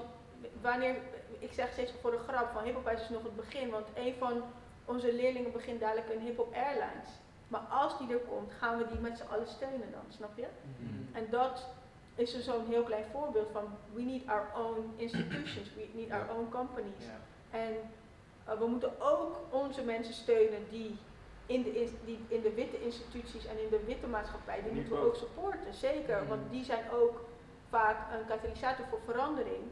[0.60, 0.96] wanneer,
[1.38, 4.42] ik zeg steeds voor de grap van Hip is nog het begin, want een van
[4.84, 7.08] onze leerlingen begint dadelijk een Hip Hop Airlines.
[7.48, 10.46] Maar als die er komt, gaan we die met z'n allen steunen dan, snap je?
[10.76, 11.16] Mhm.
[11.16, 11.66] En dat
[12.14, 16.24] is dus zo'n heel klein voorbeeld van we need our own institutions, we need our
[16.26, 16.32] Ja.
[16.34, 17.04] own companies.
[17.04, 17.58] Ja.
[17.58, 17.76] En
[18.44, 20.98] eh, we moeten ook onze mensen steunen die
[21.46, 24.98] in, de, die in de witte instituties en in de witte maatschappij, die moeten we
[25.06, 26.18] ook supporten, zeker.
[26.20, 26.28] Mhm.
[26.28, 27.24] Want die zijn ook
[27.68, 29.62] vaak een katalysator voor verandering.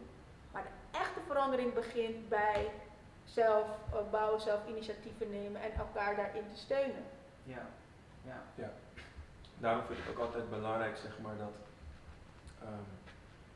[0.53, 2.71] Maar de echte verandering begint bij
[3.25, 7.05] zelf eh, bouwen, zelf initiatieven nemen en elkaar daarin te steunen.
[7.43, 7.67] Ja.
[8.55, 8.71] Ja.
[9.59, 11.53] Daarom vind ik het ook altijd belangrijk, zeg maar, dat.
[12.63, 12.89] Ehm,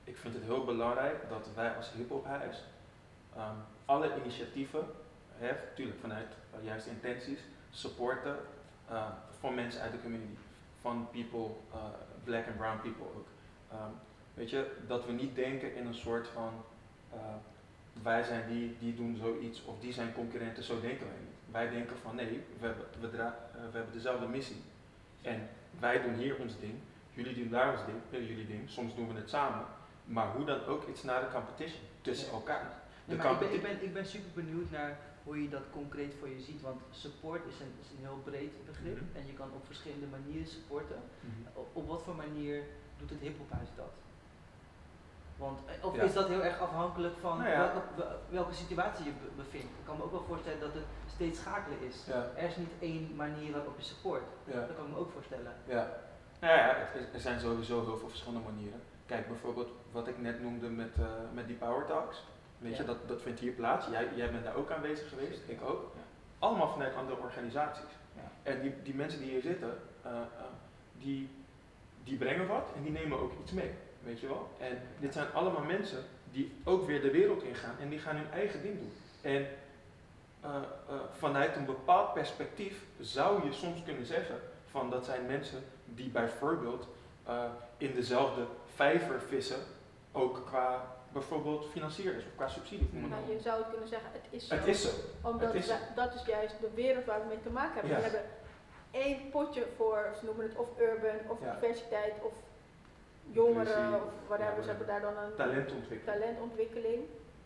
[0.05, 2.62] ik vind het heel belangrijk dat wij als hiphophuis
[3.37, 4.87] ehm alle initiatieven,
[5.40, 7.38] natuurlijk vanuit uh, juiste intenties,
[7.71, 8.37] supporten
[8.90, 9.07] uh,
[9.38, 10.35] van mensen uit de community.
[10.81, 11.77] Van people, uh,
[12.25, 13.27] black and brown people ook.
[13.71, 13.90] Ehm,
[14.35, 16.53] weet je, dat we niet denken in een soort van.
[17.14, 17.21] uh,
[18.03, 21.53] wij zijn die, die doen zoiets of die zijn concurrenten, zo denken wij niet.
[21.53, 23.09] Wij denken van nee, we hebben, we,
[23.71, 24.62] we hebben dezelfde missie.
[25.23, 25.49] En
[25.81, 26.75] wij doen hier ons ding,
[27.14, 29.64] jullie doen daar ons ding, jullie ding, soms doen we het samen.
[30.05, 32.62] Maar hoe dan ook, it's not a competition tussen elkaar.
[33.05, 35.62] Nee, De maar ik, ben, ik, ben, ik ben super benieuwd naar hoe je dat
[35.72, 39.16] concreet voor je ziet, want support is een, is een heel breed begrip Mhm.
[39.16, 40.96] en je kan op verschillende manieren supporten.
[41.55, 42.62] Op, op wat voor manier
[42.98, 43.92] doet het hiphophuis dat?
[45.37, 46.03] Want, eh, of Ja.
[46.03, 47.57] is dat heel erg afhankelijk van Nou ja.
[47.72, 49.66] welke, wel- welke situatie je be- bevindt?
[49.66, 52.05] Ik kan me ook wel voorstellen dat het steeds schakelen is.
[52.07, 52.31] Ja.
[52.37, 54.22] Er is niet één manier waarop je support.
[54.44, 55.53] Dat kan ik me ook voorstellen.
[55.66, 55.96] Ja.
[56.44, 56.76] Nou ja,
[57.14, 58.80] er zijn sowieso heel veel verschillende manieren.
[59.07, 62.22] Kijk, bijvoorbeeld wat ik net noemde met, eh, met die Power Talks.
[62.59, 63.87] Weet je, dat, dat vindt hier plaats.
[63.87, 65.92] Jij, jij bent daar ook aanwezig geweest, ik ook.
[65.94, 66.00] Ja.
[66.38, 67.92] Allemaal vanuit andere organisaties.
[68.16, 68.50] Ja.
[68.50, 70.20] En die, die mensen die hier zitten, eh, eh,
[70.98, 71.28] die,
[72.04, 73.71] die brengen wat en die nemen ook iets mee.
[74.02, 74.48] Weet je wel?
[74.58, 78.33] En dit zijn allemaal mensen die ook weer de wereld ingaan en die gaan hun
[78.33, 78.92] eigen ding doen.
[79.21, 79.46] En
[81.12, 84.40] vanuit een bepaald perspectief zou je soms kunnen zeggen
[84.75, 86.88] van dat zijn mensen die bijvoorbeeld
[87.27, 87.44] eh,
[87.77, 89.56] in dezelfde vijver vissen,
[90.12, 92.88] ook qua bijvoorbeeld financiers of qua subsidie.
[92.92, 94.54] Maar je zou het kunnen zeggen, het is zo.
[94.54, 94.88] Het is zo.
[95.22, 97.96] Omdat Het is wij- dat is juist de wereld waar we mee te maken hebben.
[97.96, 98.25] We hebben
[98.90, 101.52] één potje voor, ze noemen het of urban, of Ja.
[101.60, 102.33] diversiteit, of
[103.31, 104.56] jongeren, Inclusie, of whatever.
[104.56, 106.04] ja, Ze hebben daar dan een Talentontwikkeling.
[106.04, 107.02] talentontwikkeling.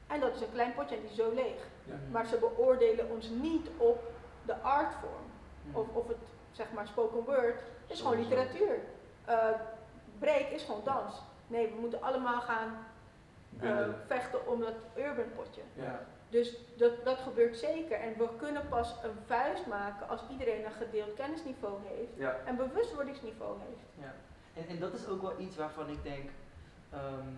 [0.07, 1.61] En dat is een klein potje en die is zo leeg.
[1.85, 1.95] Ja.
[2.11, 3.99] Maar ze beoordelen ons niet op
[4.47, 5.25] de artvorm.
[5.63, 5.79] Mhm.
[5.79, 6.17] Of, of het,
[6.59, 8.79] zeg maar, spoken word is gewoon literatuur.
[9.25, 9.51] Eh,
[10.19, 11.23] break is gewoon dans.
[11.47, 12.71] Nee, we moeten allemaal gaan
[13.61, 15.61] eh, vechten om dat urban potje.
[15.75, 16.01] Ja.
[16.31, 18.01] Dus dat, dat gebeurt zeker.
[18.01, 22.37] En we kunnen pas een vuist maken als iedereen een gedeeld kennisniveau heeft Ja.
[22.45, 24.07] en bewustwordingsniveau heeft.
[24.07, 24.15] Ja.
[24.61, 26.31] En, en dat is ook wel iets waarvan ik denk,
[26.93, 27.29] ehm,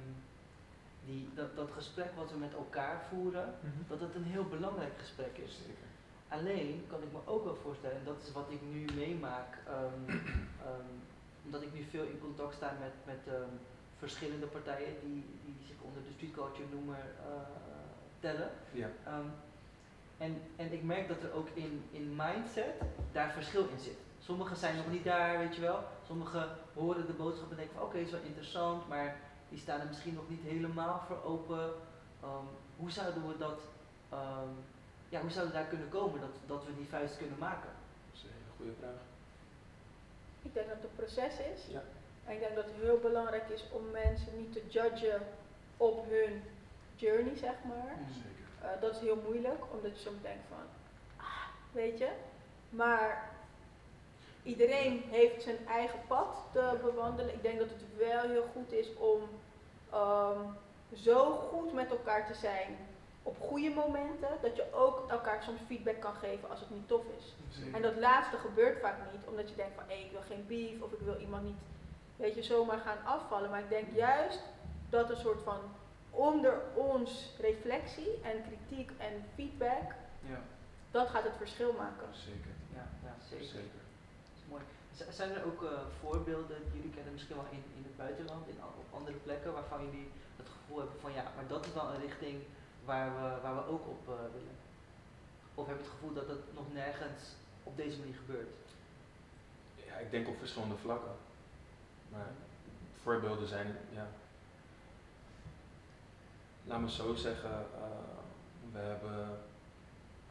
[1.04, 3.54] die, dat, dat gesprek wat we met elkaar voeren,
[3.88, 5.56] dat het een heel belangrijk gesprek is.
[5.66, 5.88] Zeker.
[6.30, 10.16] Alleen kan ik me ook wel voorstellen, en dat is wat ik nu meemaak, ehm,
[10.66, 10.90] ehm,
[11.44, 13.54] omdat ik nu veel in contact sta met, met ehm,
[13.98, 17.32] verschillende partijen die, die zich onder de street culture noemen eh,
[18.20, 18.50] tellen.
[18.72, 18.88] Ja.
[20.18, 22.74] En, en ik merk dat er ook in, in mindset
[23.12, 23.98] daar verschil in zit.
[24.18, 25.84] Sommigen zijn nog niet daar, weet je wel.
[26.06, 29.16] Sommigen horen de boodschap en denken van oké, is wel interessant, maar
[29.48, 31.70] die staan er misschien nog niet helemaal voor open.
[32.76, 33.60] Hoe zouden we dat,
[35.10, 37.70] ja, hoe zouden we daar kunnen komen dat, dat we die vuist kunnen maken?
[38.06, 39.00] Dat is een hele goede vraag.
[40.42, 41.72] Ik denk dat het een proces is.
[41.72, 41.82] Ja.
[42.24, 45.20] En ik denk dat het heel belangrijk is om mensen niet te judgen
[45.76, 46.42] op hun
[46.96, 47.94] journey, zeg maar.
[48.12, 48.46] Zeker.
[48.62, 50.64] Eh, dat is heel moeilijk, omdat je soms denkt van,
[51.16, 52.08] ah, weet je.
[52.68, 53.30] Maar
[54.42, 57.34] iedereen heeft zijn eigen pad te bewandelen.
[57.34, 59.20] Ik denk dat het wel heel goed is om
[59.90, 60.40] ehm,
[60.94, 62.76] zo goed met elkaar te zijn
[63.32, 67.04] op goede momenten, dat je ook elkaar soms feedback kan geven als het niet tof
[67.18, 67.34] is.
[67.50, 67.74] Zeker.
[67.74, 70.80] En dat laatste gebeurt vaak niet, omdat je denkt van hé, ik wil geen beef
[70.82, 71.60] of ik wil iemand niet,
[72.16, 73.50] weet je, zomaar gaan afvallen.
[73.50, 74.40] Maar ik denk juist
[74.88, 75.58] dat een soort van
[76.10, 79.88] onder ons reflectie en kritiek en feedback,
[80.32, 80.40] Ja,
[80.90, 82.08] dat gaat het verschil maken.
[82.10, 82.54] Zeker.
[82.74, 83.44] ja, ja zeker.
[83.46, 83.80] Zeker.
[84.26, 84.62] Dat is mooi.
[84.96, 85.70] Z- Zijn er ook eh,
[86.00, 90.10] voorbeelden, jullie kennen misschien wel in, in het buitenland, in, op andere plekken, waarvan jullie
[90.36, 92.36] het gevoel hebben van ja, maar dat is wel een richting
[92.90, 94.56] waar we, waar we ook op eh, willen?
[95.54, 97.22] Of heb je het gevoel dat het nog nergens
[97.62, 98.48] op deze manier gebeurt?
[99.86, 101.12] Ja, ik denk op verschillende vlakken.
[102.08, 102.30] Maar
[103.02, 104.06] voorbeelden zijn, ja.
[106.64, 107.82] Laat me zo zeggen, eh,
[108.72, 109.12] we hebben.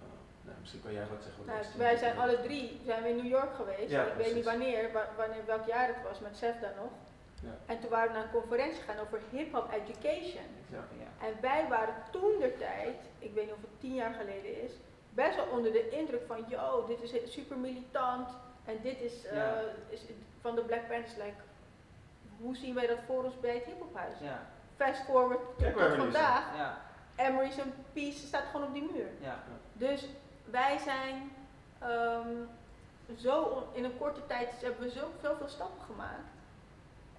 [0.02, 0.08] eh,
[0.46, 1.46] nou, misschien kan jij wat zeggen.
[1.46, 3.90] wat Nou, wij zijn alle drie zijn we in New York geweest.
[3.90, 6.92] Ja, ik weet niet wanneer, wa- wanneer, welk jaar het was, met Sef dan nog.
[7.42, 7.50] Ja.
[7.66, 10.46] En toen waren we naar een conferentie gegaan over hip-hop education.
[10.70, 10.84] Ja.
[11.00, 11.28] ja.
[11.28, 14.72] En wij waren toen de tijd, ik weet niet of het tien jaar geleden is,
[15.10, 18.30] best wel onder de indruk van, yo, dit is super militant
[18.66, 19.52] en dit is, eh,
[19.90, 20.02] is
[20.42, 21.42] van de Black Panthers, like,
[22.38, 24.14] hoe zien wij dat voor ons bij het hiphophuis?
[24.76, 26.82] Fast forward tot, vandaag, ja,
[27.16, 29.10] Emery's een Peace staat gewoon op die muur.
[29.74, 30.08] Dus
[30.46, 31.32] wij zijn
[31.80, 32.28] ehm,
[33.18, 36.30] zo in een korte tijd hebben we zo, zoveel stappen gemaakt.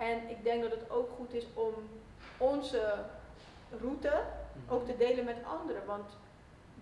[0.01, 1.75] En ik denk dat het ook goed is om
[2.39, 2.95] onze
[3.81, 4.23] route
[4.69, 5.87] ook te delen met anderen.
[5.87, 6.11] Want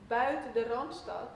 [0.06, 1.28] buiten de Randstad,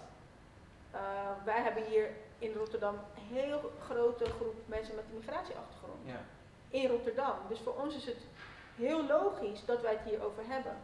[0.91, 1.01] eh,
[1.45, 6.01] wij hebben hier in Rotterdam een heel grote groep mensen met een migratieachtergrond.
[6.05, 6.21] Ja,
[6.69, 7.35] In Rotterdam.
[7.49, 8.21] Dus voor ons is het
[8.77, 10.77] heel logisch dat wij het hierover hebben.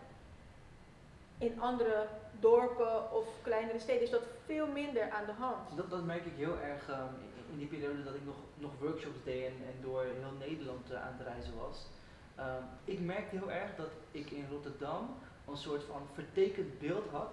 [1.39, 2.07] In andere
[2.41, 5.77] dorpen of kleinere steden is dat veel minder aan de hand.
[5.77, 7.15] dat, dat merk ik heel erg ehm,
[7.53, 11.03] in, die periode dat ik nog, nog workshops deed en, en door heel Nederland eh,
[11.03, 11.87] aan het reizen was.
[12.35, 15.09] Ehm, ik merkte heel erg dat ik in Rotterdam
[15.49, 17.33] een soort van vertekend beeld had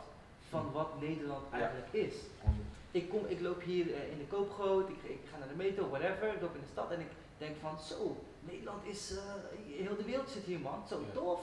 [0.49, 1.57] van wat Nederland Ja.
[1.57, 2.16] eigenlijk is.
[2.91, 5.89] Ik, kom, ik loop hier eh, in de koopgoot, ik, ik ga naar de metro,
[5.89, 9.24] whatever, ik loop in de stad en ik denk van zo, Nederland is, eh,
[9.86, 11.11] heel de wereld zit hier man, zo Ja.
[11.13, 11.41] tof.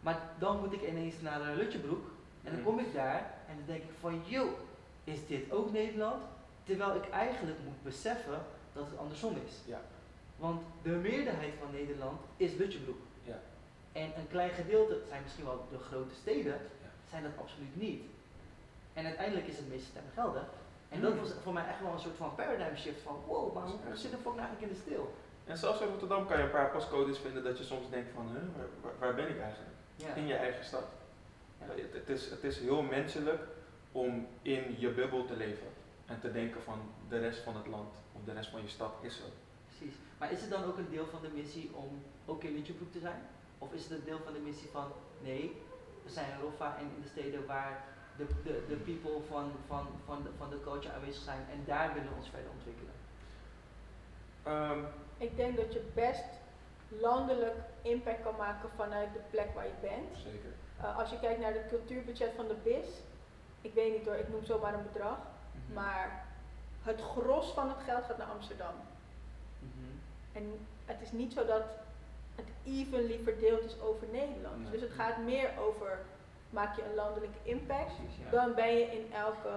[0.00, 2.04] Maar dan moet ik ineens naar uh, Lutjebroek
[2.44, 2.62] en dan Mhm.
[2.62, 4.48] kom ik daar en dan denk ik van yo,
[5.04, 6.22] is dit ook Nederland?
[6.64, 8.42] Terwijl ik eigenlijk moet beseffen
[8.72, 9.54] dat het andersom is.
[9.66, 9.80] Ja.
[10.36, 13.00] Want de meerderheid van Nederland is Lutjebroek.
[13.22, 13.38] Ja.
[13.92, 16.90] En een klein gedeelte, het zijn misschien wel de grote steden, Ja.
[17.10, 18.02] zijn dat absoluut niet.
[18.92, 20.44] En uiteindelijk is het meeste stemmen gelden.
[20.88, 23.62] En dat was voor mij echt wel een soort van paradigm shift van wow, maar
[23.62, 25.14] hoe, zit de fuck nou eigenlijk in de stil?
[25.44, 28.26] En zelfs in Rotterdam kan je een paar postcodes vinden dat je soms denkt van,
[28.26, 29.70] huh, waar, waar, waar ben ik eigenlijk?
[29.96, 30.14] Ja.
[30.14, 30.84] In je eigen stad.
[31.58, 31.66] Ja.
[31.74, 33.42] Het, het, is, het is heel menselijk
[33.92, 35.66] om in je bubbel te leven
[36.10, 38.92] en te denken van de rest van het land of de rest van je stad
[39.00, 39.22] is zo.
[39.66, 39.96] Precies.
[40.18, 42.98] Maar is het dan ook een deel van de missie om ook in Lutjebroek te
[43.00, 43.22] zijn?
[43.58, 44.86] Of is het een deel van de missie van
[45.22, 45.62] nee,
[46.04, 47.84] we zijn in Roffa en in de steden waar
[48.16, 51.94] de, de, de people van, van, van, de, van de culture aanwezig zijn en daar
[51.94, 52.92] willen we ons verder ontwikkelen?
[54.42, 54.78] Ehm,
[55.18, 56.24] Ik denk dat je best
[56.88, 60.16] landelijk impact kan maken vanuit de plek waar je bent.
[60.16, 60.52] zeker.
[60.80, 62.88] Uh, als je kijkt naar het cultuurbudget van de BIS,
[63.60, 65.18] ik weet niet hoor, ik noem zomaar een bedrag.
[65.74, 66.24] Maar
[66.82, 68.74] het gros van het geld gaat naar Amsterdam.
[69.58, 69.92] Mhm.
[70.32, 71.62] En het is niet zo dat
[72.34, 74.62] het evenly verdeeld is over Nederland.
[74.62, 74.70] Nee.
[74.70, 75.98] Dus het gaat meer over,
[76.50, 78.30] maak je een landelijke impact, Precies, ja.
[78.30, 79.52] dan ben je in elke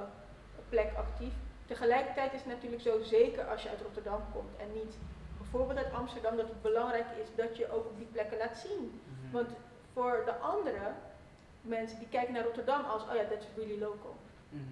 [0.70, 1.34] plek actief.
[1.66, 4.96] Tegelijkertijd is het natuurlijk zo, zeker als je uit Rotterdam komt en niet
[5.38, 9.02] bijvoorbeeld uit Amsterdam, dat het belangrijk is dat je ook op die plekken laat zien.
[9.04, 9.32] Mhm.
[9.32, 9.50] Want
[9.94, 10.92] voor de andere
[11.62, 14.16] mensen die kijken naar Rotterdam als, oh ja, that's really local.
[14.50, 14.64] Mhm.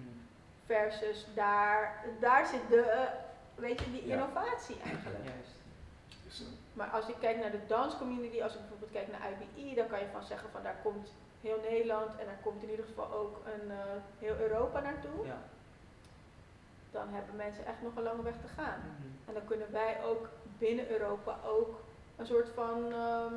[0.66, 3.00] Versus daar, daar zit de, eh,
[3.54, 4.14] weet je, die Ja.
[4.14, 5.24] innovatie eigenlijk.
[5.24, 5.50] Juist.
[6.24, 9.74] Dus, eh, Maar als ik kijk naar de danscommunity, als ik bijvoorbeeld kijk naar IBE,
[9.74, 12.84] dan kan je van zeggen van daar komt heel Nederland en daar komt in ieder
[12.84, 13.76] geval ook een, eh,
[14.18, 15.26] heel Europa naartoe.
[15.26, 15.38] Ja.
[16.90, 18.78] Dan hebben mensen echt nog een lange weg te gaan.
[18.78, 19.08] Mhm.
[19.28, 21.80] En dan kunnen wij ook binnen Europa ook
[22.16, 23.34] een soort van ehm,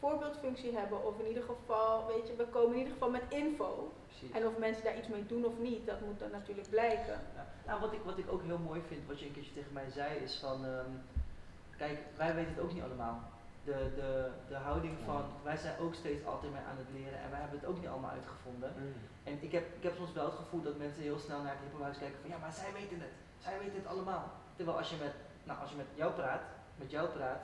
[0.00, 1.04] voorbeeldfunctie hebben.
[1.04, 3.92] Of in ieder geval, weet je, we komen in ieder geval met info.
[4.18, 4.36] Precies.
[4.36, 7.18] En of mensen daar iets mee doen of niet, dat moet dan natuurlijk blijken.
[7.34, 7.46] Ja.
[7.66, 9.90] Nou, wat ik, wat ik ook heel mooi vind, wat je een keertje tegen mij
[9.90, 10.90] zei, is van, ehm,
[11.76, 13.22] kijk, wij weten het ook niet allemaal.
[13.64, 17.30] De, de, de houding van, wij zijn ook steeds altijd mee aan het leren en
[17.30, 18.70] wij hebben het ook niet allemaal uitgevonden.
[19.24, 21.62] En ik heb, ik heb soms wel het gevoel dat mensen heel snel naar het
[21.62, 24.32] hippohuis kijken van, ja, maar zij weten het, zij weten het allemaal.
[24.56, 25.14] Terwijl als je met,
[25.44, 26.42] nou, als je met jou praat,
[26.76, 27.42] met jou praat,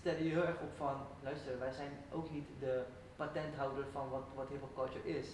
[0.00, 2.82] stel je heel erg op van, luister, wij zijn ook niet de
[3.16, 5.28] patenthouder van wat, wat hip-hop culture is.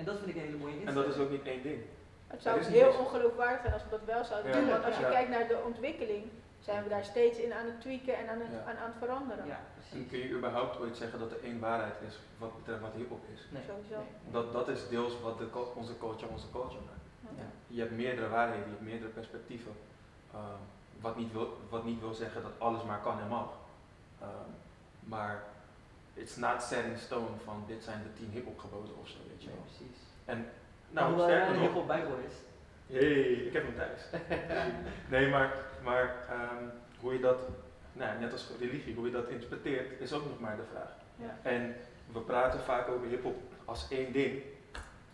[0.00, 1.06] En dat vind ik een hele mooie En instelling.
[1.06, 1.80] dat is ook niet één ding.
[2.26, 4.58] Het zou heel ongeloofwaardig zijn als we dat wel zouden Ja.
[4.58, 4.68] doen.
[4.68, 5.10] Want als je Ja.
[5.16, 6.24] kijkt naar de ontwikkeling,
[6.60, 8.60] zijn we daar steeds in aan het tweaken en aan het, Ja.
[8.70, 9.46] aan, aan het veranderen.
[9.46, 10.08] Ja, En precies.
[10.10, 13.40] kun je überhaupt ooit zeggen dat er één waarheid is wat betreft wat hip-hop is?
[13.50, 13.96] Nee, Sowieso.
[13.96, 14.32] nee.
[14.36, 17.06] Dat, dat is deels wat de, onze culture onze culture maakt.
[17.38, 17.44] Ja.
[17.66, 19.72] Je hebt meerdere waarheden, je hebt meerdere perspectieven.
[20.34, 20.60] Ehm,
[21.00, 23.48] wat, niet wil, wat niet wil zeggen dat alles maar kan en mag.
[24.20, 24.50] Ehm,
[25.00, 25.42] maar
[26.20, 29.42] it's not set in stone van dit zijn de tien hip-hop geboden of zo, weet
[29.42, 29.98] je precies.
[30.24, 30.46] En
[30.90, 32.34] Nou, hoe sterker een nog, hip-hop bijbel is.
[32.96, 34.00] hey, ik heb hem thuis.
[35.10, 36.64] nee, maar, maar ehm,
[37.00, 37.38] hoe je dat,
[37.92, 40.92] nou, net als religie, hoe je dat interpreteert, is ook nog maar de vraag.
[41.16, 41.50] Ja.
[41.50, 41.76] En
[42.12, 44.42] we praten vaak over hip-hop als één ding,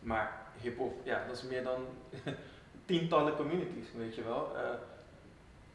[0.00, 1.84] maar hip-hop, ja, dat is meer dan
[2.84, 4.56] tientallen communities, weet je wel.
[4.56, 4.62] Eh,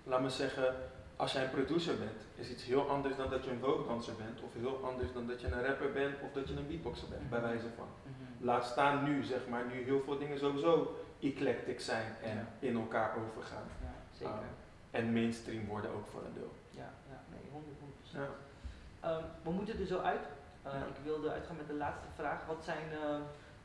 [0.03, 0.75] laat me zeggen,
[1.21, 4.41] als jij een producer bent, is iets heel anders dan dat je een vocaldancer bent,
[4.41, 7.29] of heel anders dan dat je een rapper bent, of dat je een beatboxer bent,
[7.29, 7.87] bij wijze van.
[8.03, 8.45] Mhm.
[8.45, 12.45] Laat staan nu, zeg maar, nu heel veel dingen sowieso eclectic zijn en Ja.
[12.67, 13.63] in elkaar overgaan.
[13.81, 14.33] Ja, zeker.
[14.33, 14.39] Ah.
[14.91, 16.51] En mainstream worden ook voor een deel.
[16.69, 18.11] ja, ja, nee, 100, 100%.
[18.21, 18.29] Ja.
[19.09, 20.25] Ehm, we moeten er zo uit.
[20.65, 20.79] Uh, Ja.
[20.79, 22.45] Ik wilde uitgaan met de laatste vraag.
[22.45, 23.15] Wat zijn eh,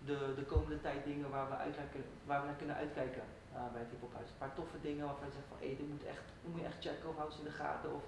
[0.04, 3.22] de, de komende tijd dingen waar we, uit naar kunnen, waar we naar kunnen uitkijken
[3.56, 4.28] uh, bij het hiphophuis?
[4.30, 6.70] Een paar toffe dingen waarvan je zegt van hé, dit moet, echt, dit moet je
[6.70, 7.88] echt checken of hou ze in de gaten.
[7.98, 8.04] Of,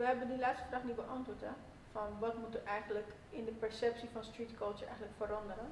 [0.00, 1.54] We hebben die laatste vraag niet beantwoord, hè?
[1.92, 5.68] Van wat moet er eigenlijk in de perceptie van street culture eigenlijk veranderen?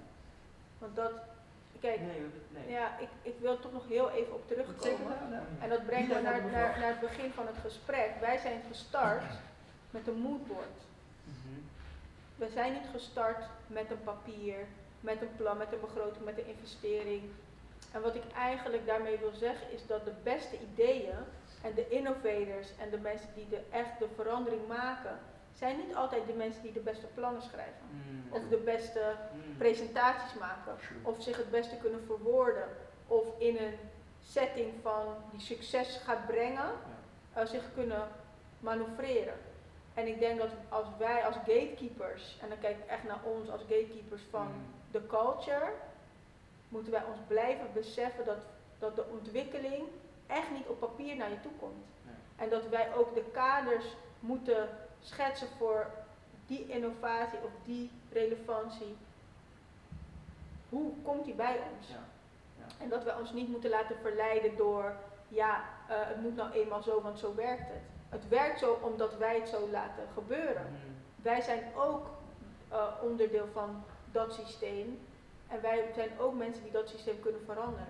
[0.78, 1.12] Want dat,
[1.80, 2.20] kijk, nee,
[2.56, 2.70] nee.
[2.78, 5.16] ja, ik, ik wil er toch nog heel even op terugkomen.
[5.60, 8.10] En dat brengt me naar, naar het begin van het gesprek.
[8.20, 9.32] Wij zijn gestart
[9.90, 10.78] met een moodboard.
[11.24, 11.60] Mhm.
[12.36, 14.66] We zijn niet gestart met een papier,
[15.00, 17.22] met een plan, met een begroting, met een investering.
[17.92, 21.16] En wat ik eigenlijk daarmee wil zeggen is dat de beste ideeën
[21.62, 25.18] en de innovators en de mensen die de, echt de verandering maken,
[25.54, 27.82] zijn niet altijd de mensen die de beste plannen schrijven.
[27.90, 28.32] Mm.
[28.32, 29.56] Of de beste Mm.
[29.56, 30.76] presentaties maken.
[31.02, 32.68] Of zich het beste kunnen verwoorden.
[33.06, 33.74] Of in een
[34.22, 36.70] setting van die succes gaat brengen,
[37.36, 38.08] uh, zich kunnen
[38.60, 39.34] manoeuvreren.
[39.94, 43.50] En ik denk dat als wij als gatekeepers, en dan kijk ik echt naar ons
[43.50, 44.64] als gatekeepers van Mm.
[44.90, 45.68] de culture,
[46.68, 48.38] moeten wij ons blijven beseffen dat,
[48.78, 49.84] dat de ontwikkeling
[50.26, 51.84] echt niet op papier naar je toe komt.
[52.04, 52.14] Nee.
[52.36, 53.84] En dat wij ook de kaders
[54.20, 54.68] moeten
[55.00, 55.90] schetsen voor
[56.46, 58.96] die innovatie of die relevantie.
[60.68, 61.88] Hoe komt die bij ons?
[61.88, 62.06] Ja.
[62.78, 64.92] En dat wij ons niet moeten laten verleiden door,
[65.28, 67.82] ja, eh, het moet nou eenmaal zo, want zo werkt het.
[68.08, 70.66] Het werkt zo omdat wij het zo laten gebeuren.
[70.70, 70.94] Mm.
[71.22, 72.06] Wij zijn ook
[72.68, 74.98] eh, onderdeel van dat systeem.
[75.48, 77.86] En wij zijn ook mensen die dat systeem kunnen veranderen.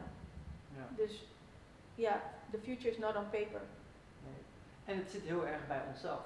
[0.77, 0.89] Ja.
[0.97, 1.27] Dus
[1.95, 3.61] ja, the future is not on paper.
[4.25, 4.41] Nee.
[4.85, 6.21] En het zit heel erg bij onszelf.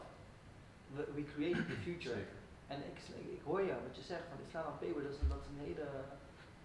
[0.95, 2.15] We, we create the future.
[2.15, 2.41] Zeker.
[2.67, 2.99] En ik,
[3.33, 5.65] ik hoor je wat je zegt, van slaan aan paper, dat is, dat is een
[5.67, 5.87] hele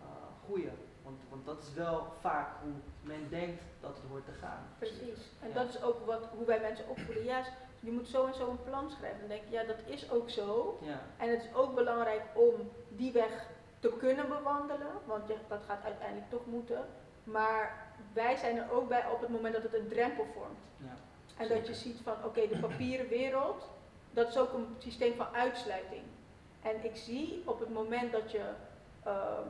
[0.01, 0.05] uh,
[0.45, 0.69] goeie.
[1.03, 4.67] Want, want dat is wel vaak hoe men denkt dat het hoort te gaan.
[4.77, 5.19] Precies.
[5.41, 5.53] En Ja.
[5.53, 7.23] dat is ook wat, hoe wij mensen opvoeden.
[7.23, 7.43] Ja,
[7.79, 9.19] je moet zo en zo een plan schrijven.
[9.19, 10.79] Dan denk ik, ja, dat is ook zo.
[10.81, 12.53] Ja, En het is ook belangrijk om
[12.89, 13.45] die weg
[13.79, 16.85] te kunnen bewandelen, want dat gaat uiteindelijk toch moeten.
[17.23, 20.65] Maar wij zijn er ook bij op het moment dat het een drempel vormt.
[20.77, 20.95] ja.
[21.37, 23.69] En dat je ziet van, oké, de papieren wereld,
[24.11, 26.01] dat is ook een systeem van uitsluiting.
[26.61, 28.43] En ik zie op het moment dat je
[29.03, 29.47] ehm,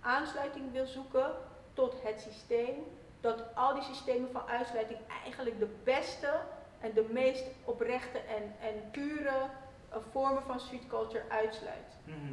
[0.00, 1.30] aansluiting wil zoeken
[1.72, 2.74] tot het systeem,
[3.20, 6.40] dat al die systemen van uitsluiting eigenlijk de beste
[6.80, 9.48] en de meest oprechte en, en pure
[9.88, 11.96] eh, vormen van street culture uitsluit.
[12.04, 12.32] Mhm.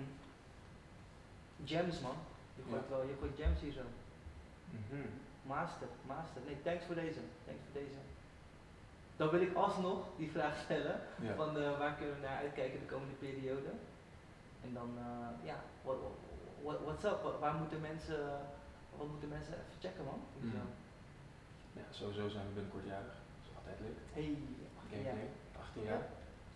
[1.66, 2.16] Gems man.
[2.55, 2.89] Je gooit, Ja.
[2.95, 3.82] wel, je gooit gems hier zo.
[4.70, 5.07] Mhm.
[5.43, 6.41] Master, master.
[6.45, 7.20] Nee, thanks voor deze.
[7.45, 7.97] Thanks voor deze.
[9.18, 11.36] Dan wil ik alsnog die vraag stellen Ja.
[11.36, 13.70] van eh, waar kunnen we naar uitkijken de komende periode.
[14.64, 15.97] En dan, eh, ja, what,
[16.64, 17.22] what, what's up?
[17.24, 18.39] Wa- Waar moeten mensen,
[18.97, 20.22] wat moeten mensen even checken man?
[20.39, 20.55] Mhm.
[21.74, 23.16] Ja, sowieso zijn we binnenkort jarig.
[23.16, 23.97] Dat is altijd leuk.
[24.14, 24.38] Hey,
[24.91, 25.14] Game ja.
[25.14, 25.30] Day,
[25.62, 26.07] 18 jaar.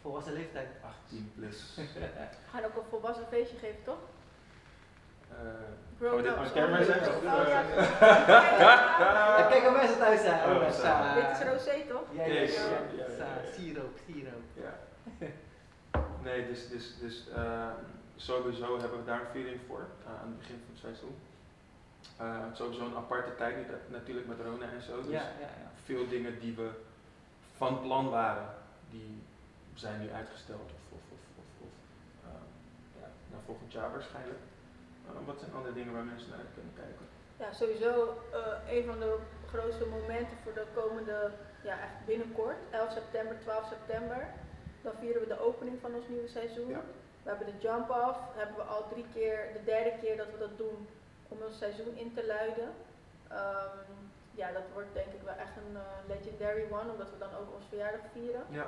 [0.01, 0.69] volwassen leeftijd.
[0.83, 1.75] 18 plus.
[1.75, 3.99] We gaan ook een volwassen feestje geven, toch?
[5.43, 5.47] Eh,
[5.99, 7.13] Grown Oh, dit on camera zeggen?
[7.13, 7.21] Eh,
[9.51, 10.39] kijk hoe mensen thuis zijn.
[10.49, 10.59] Oh.
[11.15, 12.03] Dit is rosé, toch?
[12.11, 12.23] Ja.
[13.53, 14.43] Siroop, siroop.
[14.53, 14.73] Ja.
[16.23, 17.67] Nee, dus, dus, dus eh,
[18.15, 21.15] sowieso hebben we daar een feeling voor eh, aan het begin van het seizoen.
[22.17, 25.01] Eh, sowieso een aparte tijd, nu natuurlijk met Rona en zo.
[25.01, 25.71] Dus Ja, ja, ja.
[25.83, 26.69] veel dingen die we
[27.57, 28.49] van plan waren,
[28.89, 29.23] die
[29.73, 31.73] zijn nu uitgesteld of, of, of, of, of
[32.23, 34.39] eh, ja, naar volgend jaar waarschijnlijk.
[35.25, 37.05] Wat zijn andere dingen waar mensen naar kunnen kijken?
[37.37, 41.31] Ja, sowieso eh, een van de grootste momenten voor de komende,
[41.63, 44.27] ja echt binnenkort, 11 september, 12 september.
[44.81, 46.69] Dan vieren we de opening van ons nieuwe seizoen.
[46.69, 46.81] Ja.
[47.23, 50.37] We hebben de jump off, hebben we al drie keer, de derde keer dat we
[50.37, 50.87] dat doen
[51.27, 52.69] om ons seizoen in te luiden.
[53.27, 53.89] Ehm,
[54.31, 57.53] ja, dat wordt denk ik wel echt een eh, legendary one, omdat we dan ook
[57.55, 58.43] ons verjaardag vieren.
[58.49, 58.67] Ja.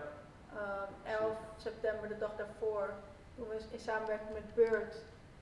[0.54, 2.94] Ehm, 11 september, de dag daarvoor,
[3.36, 4.96] doen we in samenwerking met Bird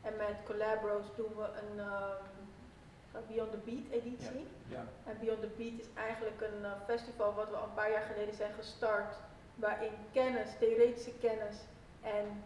[0.05, 4.47] en met Collabros doen we een ehm, Beyond the Beat editie.
[4.67, 4.83] ja.
[5.05, 8.01] En Beyond the Beat is eigenlijk een eh, festival wat we al een paar jaar
[8.11, 9.15] geleden zijn gestart,
[9.55, 11.55] waarin kennis, theoretische kennis
[12.01, 12.43] en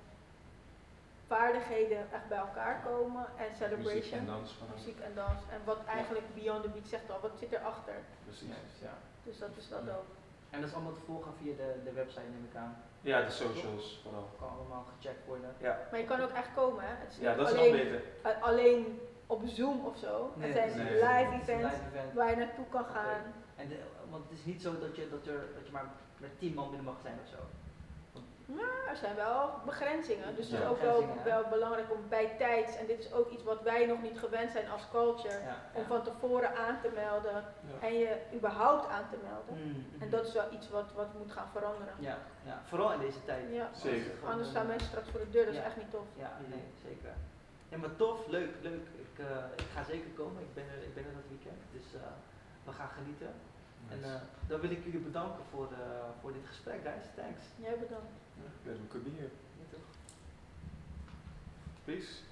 [1.28, 5.42] vaardigheden echt bij elkaar komen en Muziek celebration, en dans van muziek en dans.
[5.52, 7.96] En wat eigenlijk Beyond the Beat zegt al, wat zit erachter?
[8.26, 8.50] Precies.
[8.82, 8.94] Ja.
[9.24, 9.94] Dus dat is dat Ja.
[9.96, 10.06] ook.
[10.50, 12.78] En dat is allemaal te volgen via de, de website neem ik aan.
[13.02, 14.30] Ja, de socials vooral.
[14.40, 15.56] Kan allemaal gecheckt worden.
[15.60, 16.96] Ja, Maar je kan ook echt komen, hè?
[16.96, 18.02] Het is ja dat is nog beter.
[18.42, 20.34] alleen op Zoom of zo.
[20.36, 20.94] Nee, het zijn nee.
[20.94, 22.14] live events live event.
[22.14, 23.22] waar je naartoe kan gaan.
[23.56, 23.80] En de,
[24.10, 26.68] want het is niet zo dat je, dat, er, dat je maar met 10 man
[26.68, 27.38] binnen mag zijn of zo.
[28.56, 30.36] Maar er zijn wel begrenzingen.
[30.36, 30.64] Dus het Ja.
[30.66, 33.86] is ook wel, wel belangrijk om bij tijds, en dit is ook iets wat wij
[33.86, 37.88] nog niet gewend zijn als culture, Ja, om van tevoren aan te melden Ja.
[37.88, 39.66] en je überhaupt aan te melden.
[39.68, 41.94] Mm, En dat is wel iets wat, wat moet gaan veranderen.
[42.00, 43.46] Ja, ja, vooral in deze tijd.
[43.52, 43.70] Ja.
[43.74, 44.12] Zeker.
[44.26, 45.66] Anders staan mensen straks voor de deur, dat is Ja.
[45.66, 46.06] echt niet tof.
[46.18, 47.14] Ja, nee, zeker.
[47.70, 48.86] Ja, maar tof, leuk, leuk.
[49.06, 49.26] Ik, eh,
[49.56, 50.42] ik ga zeker komen.
[50.42, 51.62] Ik ben er, ik ben er dat weekend.
[51.72, 52.02] Dus eh,
[52.66, 53.32] we gaan genieten.
[53.90, 55.80] En eh, dan wil ik jullie bedanken voor, eh,
[56.22, 57.06] voor dit gesprek, guys.
[57.16, 57.44] Thanks.
[57.56, 58.12] Jij bedankt.
[58.64, 59.12] Glad we could be
[59.72, 59.88] toch?
[61.86, 62.29] Peace.